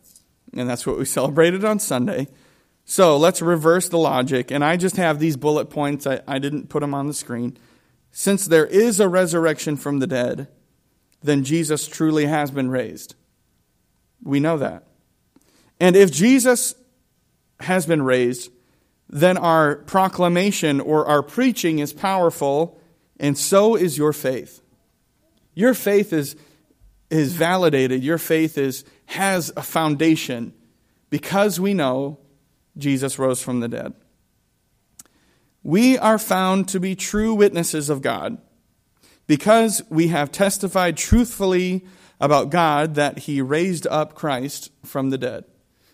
And 0.55 0.69
that's 0.69 0.85
what 0.85 0.97
we 0.97 1.05
celebrated 1.05 1.63
on 1.65 1.79
Sunday. 1.79 2.27
So 2.85 3.17
let's 3.17 3.41
reverse 3.41 3.89
the 3.89 3.97
logic. 3.97 4.51
And 4.51 4.63
I 4.63 4.77
just 4.77 4.97
have 4.97 5.19
these 5.19 5.37
bullet 5.37 5.69
points. 5.69 6.05
I, 6.05 6.21
I 6.27 6.39
didn't 6.39 6.69
put 6.69 6.81
them 6.81 6.93
on 6.93 7.07
the 7.07 7.13
screen. 7.13 7.57
Since 8.11 8.45
there 8.45 8.65
is 8.65 8.99
a 8.99 9.09
resurrection 9.09 9.77
from 9.77 9.99
the 9.99 10.07
dead, 10.07 10.47
then 11.21 11.43
Jesus 11.43 11.87
truly 11.87 12.25
has 12.25 12.51
been 12.51 12.69
raised. 12.69 13.15
We 14.21 14.39
know 14.39 14.57
that. 14.57 14.83
And 15.79 15.95
if 15.95 16.11
Jesus 16.11 16.75
has 17.61 17.85
been 17.85 18.03
raised, 18.03 18.51
then 19.09 19.37
our 19.37 19.77
proclamation 19.77 20.79
or 20.79 21.05
our 21.05 21.23
preaching 21.23 21.79
is 21.79 21.93
powerful, 21.93 22.79
and 23.19 23.37
so 23.37 23.75
is 23.75 23.97
your 23.97 24.13
faith. 24.13 24.61
Your 25.53 25.73
faith 25.73 26.13
is, 26.13 26.35
is 27.09 27.33
validated, 27.33 28.03
your 28.03 28.17
faith 28.17 28.57
is, 28.57 28.83
has 29.07 29.51
a 29.55 29.61
foundation 29.61 30.53
because 31.09 31.59
we 31.59 31.73
know 31.73 32.19
Jesus 32.77 33.19
rose 33.19 33.41
from 33.41 33.59
the 33.59 33.67
dead. 33.67 33.93
We 35.61 35.97
are 35.97 36.17
found 36.17 36.67
to 36.69 36.79
be 36.79 36.95
true 36.95 37.33
witnesses 37.33 37.89
of 37.89 38.01
God 38.01 38.37
because 39.27 39.81
we 39.89 40.07
have 40.07 40.31
testified 40.31 40.97
truthfully 40.97 41.85
about 42.19 42.49
God 42.49 42.95
that 42.95 43.19
he 43.19 43.41
raised 43.41 43.87
up 43.87 44.15
Christ 44.15 44.71
from 44.83 45.09
the 45.09 45.17
dead. 45.17 45.45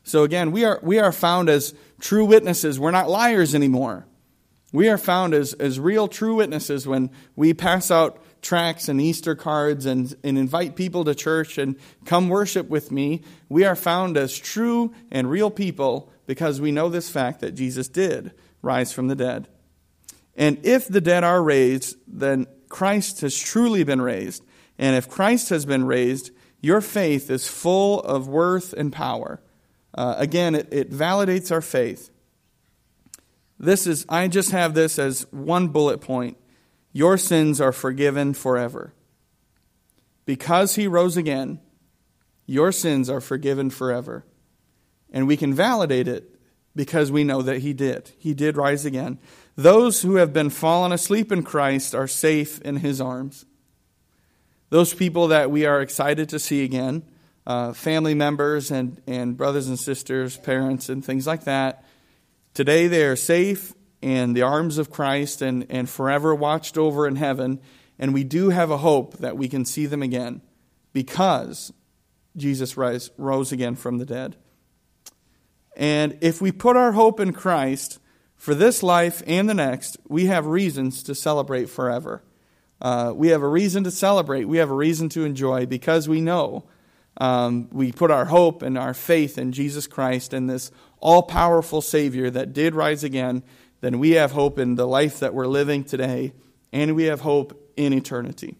So 0.03 0.23
again, 0.23 0.51
we 0.51 0.65
are, 0.65 0.79
we 0.81 0.99
are 0.99 1.11
found 1.11 1.49
as 1.49 1.75
true 1.99 2.25
witnesses. 2.25 2.79
We're 2.79 2.91
not 2.91 3.09
liars 3.09 3.53
anymore. 3.53 4.07
We 4.71 4.89
are 4.89 4.97
found 4.97 5.33
as, 5.33 5.53
as 5.53 5.79
real 5.79 6.07
true 6.07 6.35
witnesses 6.35 6.87
when 6.87 7.11
we 7.35 7.53
pass 7.53 7.91
out 7.91 8.21
tracts 8.41 8.87
and 8.87 8.99
Easter 9.01 9.35
cards 9.35 9.85
and, 9.85 10.15
and 10.23 10.37
invite 10.37 10.75
people 10.75 11.05
to 11.05 11.15
church 11.15 11.57
and 11.57 11.75
come 12.05 12.29
worship 12.29 12.69
with 12.69 12.91
me. 12.91 13.21
We 13.49 13.65
are 13.65 13.75
found 13.75 14.17
as 14.17 14.37
true 14.37 14.93
and 15.11 15.29
real 15.29 15.51
people 15.51 16.11
because 16.25 16.61
we 16.61 16.71
know 16.71 16.89
this 16.89 17.09
fact 17.09 17.41
that 17.41 17.51
Jesus 17.51 17.87
did 17.87 18.33
rise 18.61 18.91
from 18.93 19.07
the 19.07 19.15
dead. 19.15 19.47
And 20.35 20.65
if 20.65 20.87
the 20.87 21.01
dead 21.01 21.23
are 21.23 21.41
raised, 21.41 21.97
then 22.07 22.47
Christ 22.69 23.21
has 23.21 23.37
truly 23.37 23.83
been 23.83 24.01
raised. 24.01 24.43
And 24.77 24.95
if 24.95 25.09
Christ 25.09 25.49
has 25.49 25.65
been 25.65 25.85
raised, 25.85 26.31
your 26.61 26.81
faith 26.81 27.29
is 27.29 27.47
full 27.47 27.99
of 28.01 28.27
worth 28.27 28.73
and 28.73 28.93
power. 28.93 29.41
Uh, 29.93 30.15
again, 30.17 30.55
it, 30.55 30.67
it 30.71 30.91
validates 30.91 31.51
our 31.51 31.61
faith. 31.61 32.09
This 33.59 33.87
is, 33.87 34.05
I 34.07 34.27
just 34.29 34.51
have 34.51 34.73
this 34.73 34.97
as 34.97 35.27
one 35.31 35.67
bullet 35.67 35.99
point. 35.99 36.37
Your 36.91 37.17
sins 37.17 37.61
are 37.61 37.71
forgiven 37.71 38.33
forever. 38.33 38.93
Because 40.25 40.75
he 40.75 40.87
rose 40.87 41.17
again, 41.17 41.59
your 42.45 42.71
sins 42.71 43.09
are 43.09 43.21
forgiven 43.21 43.69
forever. 43.69 44.25
And 45.11 45.27
we 45.27 45.37
can 45.37 45.53
validate 45.53 46.07
it 46.07 46.35
because 46.75 47.11
we 47.11 47.23
know 47.23 47.41
that 47.41 47.59
he 47.59 47.73
did. 47.73 48.11
He 48.17 48.33
did 48.33 48.57
rise 48.57 48.85
again. 48.85 49.19
Those 49.55 50.01
who 50.01 50.15
have 50.15 50.33
been 50.33 50.49
fallen 50.49 50.91
asleep 50.91 51.31
in 51.31 51.43
Christ 51.43 51.93
are 51.93 52.07
safe 52.07 52.61
in 52.61 52.77
his 52.77 53.01
arms. 53.01 53.45
Those 54.69 54.93
people 54.93 55.29
that 55.29 55.51
we 55.51 55.65
are 55.65 55.81
excited 55.81 56.29
to 56.29 56.39
see 56.39 56.63
again, 56.63 57.03
uh, 57.45 57.73
family 57.73 58.13
members 58.13 58.71
and, 58.71 59.01
and 59.07 59.35
brothers 59.35 59.67
and 59.67 59.79
sisters, 59.79 60.37
parents, 60.37 60.89
and 60.89 61.03
things 61.03 61.25
like 61.25 61.45
that, 61.45 61.83
today 62.53 62.87
they 62.87 63.03
are 63.03 63.15
safe 63.15 63.73
in 64.01 64.33
the 64.33 64.41
arms 64.41 64.77
of 64.77 64.89
Christ 64.89 65.41
and, 65.41 65.65
and 65.69 65.89
forever 65.89 66.33
watched 66.33 66.77
over 66.77 67.07
in 67.07 67.15
heaven. 67.15 67.59
And 67.97 68.13
we 68.13 68.23
do 68.23 68.49
have 68.49 68.71
a 68.71 68.77
hope 68.77 69.17
that 69.17 69.37
we 69.37 69.47
can 69.47 69.65
see 69.65 69.85
them 69.85 70.01
again 70.01 70.41
because 70.93 71.73
Jesus 72.35 72.77
rise, 72.77 73.11
rose 73.17 73.51
again 73.51 73.75
from 73.75 73.97
the 73.97 74.05
dead. 74.05 74.35
And 75.75 76.17
if 76.21 76.41
we 76.41 76.51
put 76.51 76.75
our 76.75 76.93
hope 76.93 77.19
in 77.19 77.33
Christ 77.33 77.99
for 78.35 78.55
this 78.55 78.81
life 78.81 79.21
and 79.27 79.49
the 79.49 79.53
next, 79.53 79.97
we 80.07 80.25
have 80.25 80.45
reasons 80.45 81.03
to 81.03 81.15
celebrate 81.15 81.69
forever. 81.69 82.23
Uh, 82.81 83.11
we 83.15 83.29
have 83.29 83.41
a 83.41 83.47
reason 83.47 83.83
to 83.83 83.91
celebrate. 83.91 84.45
We 84.45 84.57
have 84.57 84.69
a 84.69 84.75
reason 84.75 85.09
to 85.09 85.25
enjoy 85.25 85.65
because 85.65 86.07
we 86.07 86.21
know 86.21 86.65
um, 87.17 87.67
we 87.71 87.91
put 87.91 88.11
our 88.11 88.25
hope 88.25 88.61
and 88.61 88.77
our 88.77 88.93
faith 88.93 89.37
in 89.37 89.51
Jesus 89.51 89.87
Christ 89.87 90.33
and 90.33 90.49
this 90.49 90.71
all 90.99 91.23
powerful 91.23 91.81
Savior 91.81 92.29
that 92.29 92.53
did 92.53 92.75
rise 92.75 93.03
again. 93.03 93.43
Then 93.81 93.99
we 93.99 94.11
have 94.11 94.31
hope 94.31 94.59
in 94.59 94.75
the 94.75 94.87
life 94.87 95.19
that 95.19 95.33
we're 95.33 95.47
living 95.47 95.83
today, 95.83 96.33
and 96.71 96.95
we 96.95 97.05
have 97.05 97.21
hope 97.21 97.71
in 97.77 97.93
eternity. 97.93 98.55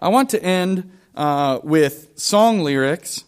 I 0.00 0.08
want 0.08 0.30
to 0.30 0.42
end 0.42 0.90
uh, 1.14 1.60
with 1.62 2.18
song 2.18 2.60
lyrics 2.60 3.24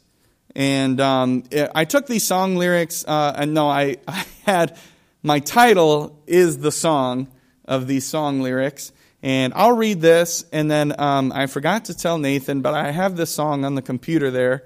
and 0.58 1.00
um, 1.00 1.44
I 1.72 1.84
took 1.84 2.08
these 2.08 2.26
song 2.26 2.56
lyrics, 2.56 3.04
uh, 3.06 3.32
and 3.36 3.54
no, 3.54 3.68
I, 3.68 3.98
I 4.08 4.26
had 4.44 4.76
my 5.22 5.38
title 5.38 6.20
is 6.26 6.58
the 6.58 6.72
song 6.72 7.28
of 7.64 7.86
these 7.86 8.04
song 8.04 8.42
lyrics. 8.42 8.90
And 9.22 9.52
I'll 9.54 9.76
read 9.76 10.00
this, 10.00 10.44
and 10.52 10.68
then 10.68 10.98
um, 11.00 11.32
I 11.32 11.46
forgot 11.46 11.86
to 11.86 11.94
tell 11.96 12.18
Nathan, 12.18 12.60
but 12.60 12.74
I 12.74 12.90
have 12.90 13.16
this 13.16 13.30
song 13.30 13.64
on 13.64 13.76
the 13.76 13.82
computer 13.82 14.32
there. 14.32 14.64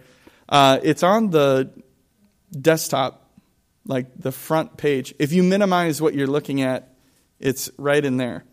Uh, 0.48 0.78
it's 0.82 1.02
on 1.02 1.28
the 1.28 1.70
desktop, 2.58 3.21
like 3.86 4.06
the 4.16 4.32
front 4.32 4.76
page. 4.76 5.14
If 5.18 5.32
you 5.32 5.42
minimize 5.42 6.00
what 6.00 6.14
you're 6.14 6.26
looking 6.26 6.62
at, 6.62 6.94
it's 7.40 7.70
right 7.76 8.04
in 8.04 8.16
there. 8.16 8.44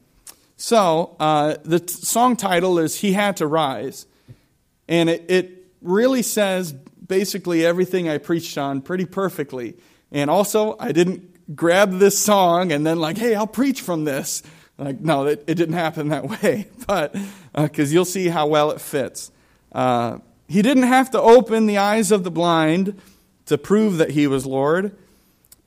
So 0.57 1.15
uh, 1.19 1.55
the 1.63 1.79
t- 1.79 1.87
song 1.87 2.35
title 2.35 2.79
is 2.79 2.99
He 2.99 3.13
Had 3.13 3.37
to 3.37 3.47
Rise. 3.47 4.05
And 4.87 5.09
it, 5.09 5.25
it 5.29 5.67
really 5.81 6.21
says 6.21 6.73
basically 6.73 7.65
everything 7.65 8.09
I 8.09 8.17
preached 8.17 8.57
on 8.57 8.81
pretty 8.81 9.05
perfectly. 9.05 9.77
And 10.11 10.29
also, 10.29 10.75
I 10.79 10.91
didn't 10.91 11.55
grab 11.55 11.99
this 11.99 12.17
song 12.17 12.71
and 12.71 12.85
then, 12.85 12.99
like, 12.99 13.17
hey, 13.17 13.35
I'll 13.35 13.47
preach 13.47 13.81
from 13.81 14.03
this. 14.03 14.43
Like, 14.77 14.99
no, 14.99 15.27
it, 15.27 15.43
it 15.45 15.55
didn't 15.55 15.75
happen 15.75 16.09
that 16.09 16.27
way. 16.41 16.67
But, 16.87 17.15
because 17.53 17.91
uh, 17.91 17.93
you'll 17.93 18.05
see 18.05 18.27
how 18.27 18.47
well 18.47 18.71
it 18.71 18.81
fits. 18.81 19.31
Uh, 19.71 20.17
he 20.47 20.63
didn't 20.63 20.83
have 20.83 21.11
to 21.11 21.21
open 21.21 21.67
the 21.67 21.77
eyes 21.77 22.11
of 22.11 22.23
the 22.23 22.31
blind 22.31 22.99
to 23.45 23.57
prove 23.57 23.97
that 23.97 24.11
he 24.11 24.25
was 24.25 24.45
Lord. 24.45 24.95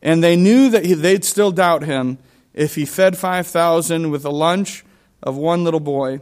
And 0.02 0.22
they 0.22 0.36
knew 0.36 0.70
that 0.70 0.84
he, 0.84 0.94
they'd 0.94 1.24
still 1.24 1.52
doubt 1.52 1.84
him 1.84 2.18
if 2.54 2.74
he 2.74 2.84
fed 2.84 3.16
5,000 3.16 4.10
with 4.10 4.24
a 4.24 4.30
lunch 4.30 4.84
of 5.22 5.36
one 5.36 5.64
little 5.64 5.80
boy. 5.80 6.20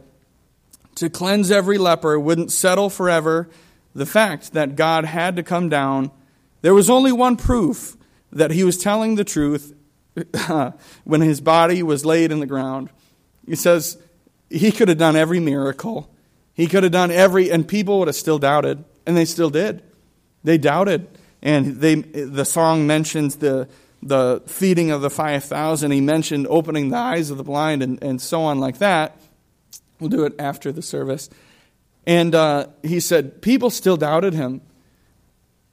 To 0.95 1.09
cleanse 1.09 1.51
every 1.51 1.77
leper 1.77 2.19
wouldn't 2.19 2.51
settle 2.51 2.89
forever 2.89 3.49
the 3.93 4.05
fact 4.05 4.53
that 4.53 4.75
God 4.75 5.05
had 5.05 5.35
to 5.35 5.43
come 5.43 5.69
down, 5.69 6.11
there 6.61 6.73
was 6.73 6.89
only 6.89 7.11
one 7.11 7.35
proof 7.35 7.97
that 8.31 8.51
he 8.51 8.63
was 8.63 8.77
telling 8.77 9.15
the 9.15 9.23
truth 9.23 9.75
when 11.03 11.21
his 11.21 11.41
body 11.41 11.83
was 11.83 12.05
laid 12.05 12.31
in 12.31 12.39
the 12.39 12.45
ground. 12.45 12.89
He 13.45 13.55
says 13.55 13.97
he 14.49 14.71
could 14.71 14.87
have 14.87 14.97
done 14.97 15.15
every 15.15 15.39
miracle. 15.39 16.09
He 16.53 16.67
could 16.67 16.83
have 16.83 16.91
done 16.91 17.11
every, 17.11 17.49
and 17.49 17.67
people 17.67 17.99
would 17.99 18.07
have 18.07 18.15
still 18.15 18.37
doubted, 18.37 18.83
and 19.05 19.17
they 19.17 19.25
still 19.25 19.49
did. 19.49 19.81
They 20.43 20.57
doubted. 20.57 21.07
And 21.41 21.77
they, 21.77 21.95
the 21.95 22.45
song 22.45 22.87
mentions 22.87 23.37
the, 23.37 23.67
the 24.03 24.41
feeding 24.45 24.91
of 24.91 25.01
the 25.01 25.09
5,000. 25.09 25.91
He 25.91 26.01
mentioned 26.01 26.47
opening 26.49 26.89
the 26.89 26.97
eyes 26.97 27.29
of 27.29 27.37
the 27.37 27.43
blind 27.43 27.81
and, 27.81 28.01
and 28.03 28.21
so 28.21 28.41
on, 28.43 28.59
like 28.59 28.77
that. 28.77 29.17
We'll 29.99 30.09
do 30.09 30.23
it 30.23 30.33
after 30.39 30.71
the 30.71 30.81
service. 30.81 31.29
And 32.05 32.33
uh, 32.33 32.67
he 32.83 32.99
said, 32.99 33.41
people 33.41 33.69
still 33.69 33.97
doubted 33.97 34.33
him. 34.33 34.61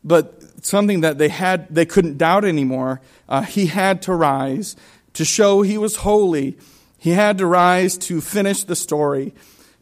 but 0.05 0.43
something 0.65 1.01
that 1.03 1.19
they 1.19 1.29
had 1.29 1.67
they 1.71 1.87
couldn't 1.87 2.19
doubt 2.19 2.45
anymore. 2.45 3.01
Uh, 3.29 3.43
he 3.43 3.67
had 3.67 4.03
to 4.03 4.15
rise 4.15 4.77
to 5.13 5.25
show 5.25 5.63
he 5.63 5.79
was 5.79 5.97
holy. 5.97 6.59
He 6.99 7.11
had 7.11 7.39
to 7.39 7.47
rise 7.47 7.97
to 7.99 8.21
finish 8.21 8.65
the 8.65 8.77
story. 8.77 9.35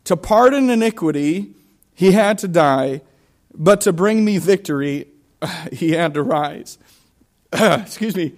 To 0.04 0.16
pardon 0.16 0.70
iniquity, 0.70 1.54
he 1.94 2.12
had 2.12 2.38
to 2.38 2.48
die, 2.48 3.00
but 3.54 3.80
to 3.82 3.92
bring 3.92 4.24
me 4.24 4.38
victory, 4.38 5.08
he 5.72 5.92
had 5.92 6.14
to 6.14 6.22
rise. 6.22 6.78
Excuse 7.52 8.16
me. 8.16 8.34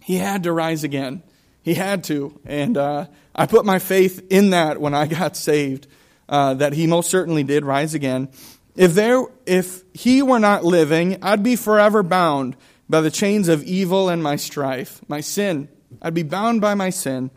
He 0.00 0.16
had 0.16 0.44
to 0.44 0.52
rise 0.52 0.84
again. 0.84 1.22
He 1.62 1.74
had 1.74 2.04
to. 2.04 2.38
And 2.44 2.76
uh, 2.76 3.06
I 3.34 3.46
put 3.46 3.64
my 3.64 3.78
faith 3.78 4.24
in 4.30 4.50
that 4.50 4.80
when 4.80 4.94
I 4.94 5.06
got 5.08 5.36
saved, 5.36 5.86
uh, 6.28 6.54
that 6.54 6.72
he 6.72 6.86
most 6.86 7.10
certainly 7.10 7.42
did 7.42 7.64
rise 7.64 7.94
again. 7.94 8.28
If, 8.76 8.94
there, 8.94 9.24
if 9.46 9.82
he 9.94 10.22
were 10.22 10.38
not 10.38 10.64
living, 10.64 11.18
I'd 11.22 11.42
be 11.42 11.56
forever 11.56 12.02
bound 12.02 12.56
by 12.88 13.00
the 13.00 13.10
chains 13.10 13.48
of 13.48 13.62
evil 13.62 14.08
and 14.08 14.22
my 14.22 14.36
strife, 14.36 15.00
my 15.08 15.20
sin. 15.20 15.68
I'd 16.02 16.14
be 16.14 16.22
bound 16.22 16.60
by 16.60 16.74
my 16.74 16.90
sin. 16.90 17.30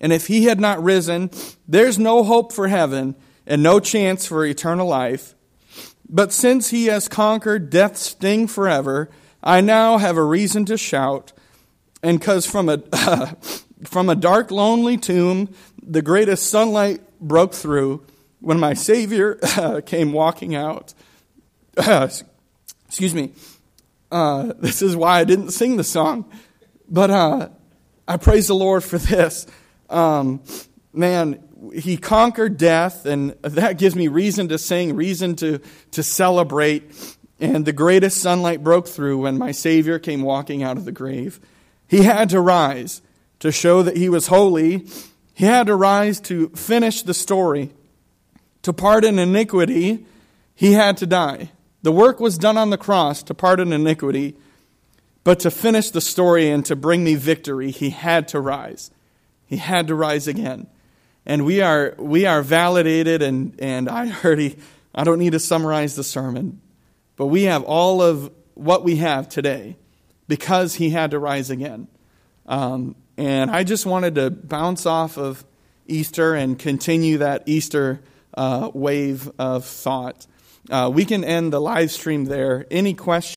And 0.00 0.12
if 0.12 0.26
he 0.26 0.44
had 0.44 0.60
not 0.60 0.82
risen, 0.82 1.30
there's 1.66 1.98
no 1.98 2.22
hope 2.22 2.52
for 2.52 2.68
heaven 2.68 3.14
and 3.46 3.62
no 3.62 3.80
chance 3.80 4.26
for 4.26 4.44
eternal 4.44 4.88
life. 4.88 5.35
But 6.08 6.32
since 6.32 6.70
he 6.70 6.86
has 6.86 7.08
conquered 7.08 7.70
death's 7.70 8.00
sting 8.00 8.46
forever, 8.46 9.10
I 9.42 9.60
now 9.60 9.98
have 9.98 10.16
a 10.16 10.22
reason 10.22 10.64
to 10.66 10.76
shout. 10.76 11.32
And 12.02 12.18
because 12.18 12.46
from 12.46 12.68
a, 12.68 12.78
from 13.84 14.08
a 14.08 14.14
dark, 14.14 14.50
lonely 14.50 14.96
tomb, 14.96 15.52
the 15.82 16.02
greatest 16.02 16.48
sunlight 16.48 17.00
broke 17.20 17.54
through 17.54 18.04
when 18.40 18.60
my 18.60 18.74
Savior 18.74 19.34
came 19.86 20.12
walking 20.12 20.54
out. 20.54 20.94
excuse 21.76 23.14
me. 23.14 23.32
Uh, 24.10 24.52
this 24.58 24.82
is 24.82 24.94
why 24.94 25.20
I 25.20 25.24
didn't 25.24 25.50
sing 25.50 25.76
the 25.76 25.84
song. 25.84 26.30
But 26.88 27.10
uh, 27.10 27.48
I 28.06 28.16
praise 28.16 28.46
the 28.46 28.54
Lord 28.54 28.84
for 28.84 28.98
this. 28.98 29.46
Um, 29.90 30.42
man, 30.92 31.45
he 31.74 31.96
conquered 31.96 32.56
death, 32.56 33.06
and 33.06 33.30
that 33.42 33.78
gives 33.78 33.96
me 33.96 34.08
reason 34.08 34.48
to 34.48 34.58
sing, 34.58 34.94
reason 34.94 35.36
to, 35.36 35.60
to 35.92 36.02
celebrate. 36.02 37.16
And 37.40 37.64
the 37.64 37.72
greatest 37.72 38.18
sunlight 38.18 38.62
broke 38.62 38.88
through 38.88 39.18
when 39.18 39.38
my 39.38 39.52
Savior 39.52 39.98
came 39.98 40.22
walking 40.22 40.62
out 40.62 40.76
of 40.76 40.84
the 40.84 40.92
grave. 40.92 41.40
He 41.88 42.02
had 42.02 42.30
to 42.30 42.40
rise 42.40 43.02
to 43.40 43.52
show 43.52 43.82
that 43.82 43.96
he 43.96 44.08
was 44.08 44.28
holy. 44.28 44.86
He 45.34 45.44
had 45.44 45.66
to 45.66 45.76
rise 45.76 46.20
to 46.22 46.48
finish 46.50 47.02
the 47.02 47.14
story. 47.14 47.72
To 48.62 48.72
pardon 48.72 49.18
iniquity, 49.18 50.06
he 50.54 50.72
had 50.72 50.96
to 50.98 51.06
die. 51.06 51.52
The 51.82 51.92
work 51.92 52.18
was 52.18 52.38
done 52.38 52.56
on 52.56 52.70
the 52.70 52.78
cross 52.78 53.22
to 53.24 53.34
pardon 53.34 53.72
iniquity, 53.72 54.34
but 55.22 55.38
to 55.40 55.50
finish 55.50 55.90
the 55.90 56.00
story 56.00 56.50
and 56.50 56.64
to 56.66 56.74
bring 56.74 57.04
me 57.04 57.14
victory, 57.14 57.70
he 57.70 57.90
had 57.90 58.28
to 58.28 58.40
rise. 58.40 58.90
He 59.46 59.58
had 59.58 59.86
to 59.88 59.94
rise 59.94 60.26
again. 60.26 60.66
And 61.26 61.44
we 61.44 61.60
are, 61.60 61.94
we 61.98 62.24
are 62.24 62.40
validated, 62.42 63.20
and, 63.20 63.54
and 63.58 63.88
I 63.88 64.12
already, 64.24 64.58
I 64.94 65.04
don't 65.04 65.18
need 65.18 65.32
to 65.32 65.40
summarize 65.40 65.96
the 65.96 66.04
sermon, 66.04 66.60
but 67.16 67.26
we 67.26 67.44
have 67.44 67.64
all 67.64 68.00
of 68.00 68.30
what 68.54 68.84
we 68.84 68.96
have 68.96 69.28
today 69.28 69.76
because 70.28 70.76
he 70.76 70.90
had 70.90 71.10
to 71.10 71.18
rise 71.18 71.50
again. 71.50 71.88
Um, 72.46 72.94
and 73.16 73.50
I 73.50 73.64
just 73.64 73.86
wanted 73.86 74.14
to 74.16 74.30
bounce 74.30 74.86
off 74.86 75.18
of 75.18 75.44
Easter 75.86 76.34
and 76.34 76.58
continue 76.58 77.18
that 77.18 77.42
Easter 77.46 78.00
uh, 78.34 78.70
wave 78.72 79.30
of 79.38 79.64
thought. 79.64 80.26
Uh, 80.70 80.90
we 80.92 81.04
can 81.04 81.24
end 81.24 81.52
the 81.52 81.60
live 81.60 81.90
stream 81.90 82.26
there. 82.26 82.66
Any 82.70 82.94
questions? 82.94 83.34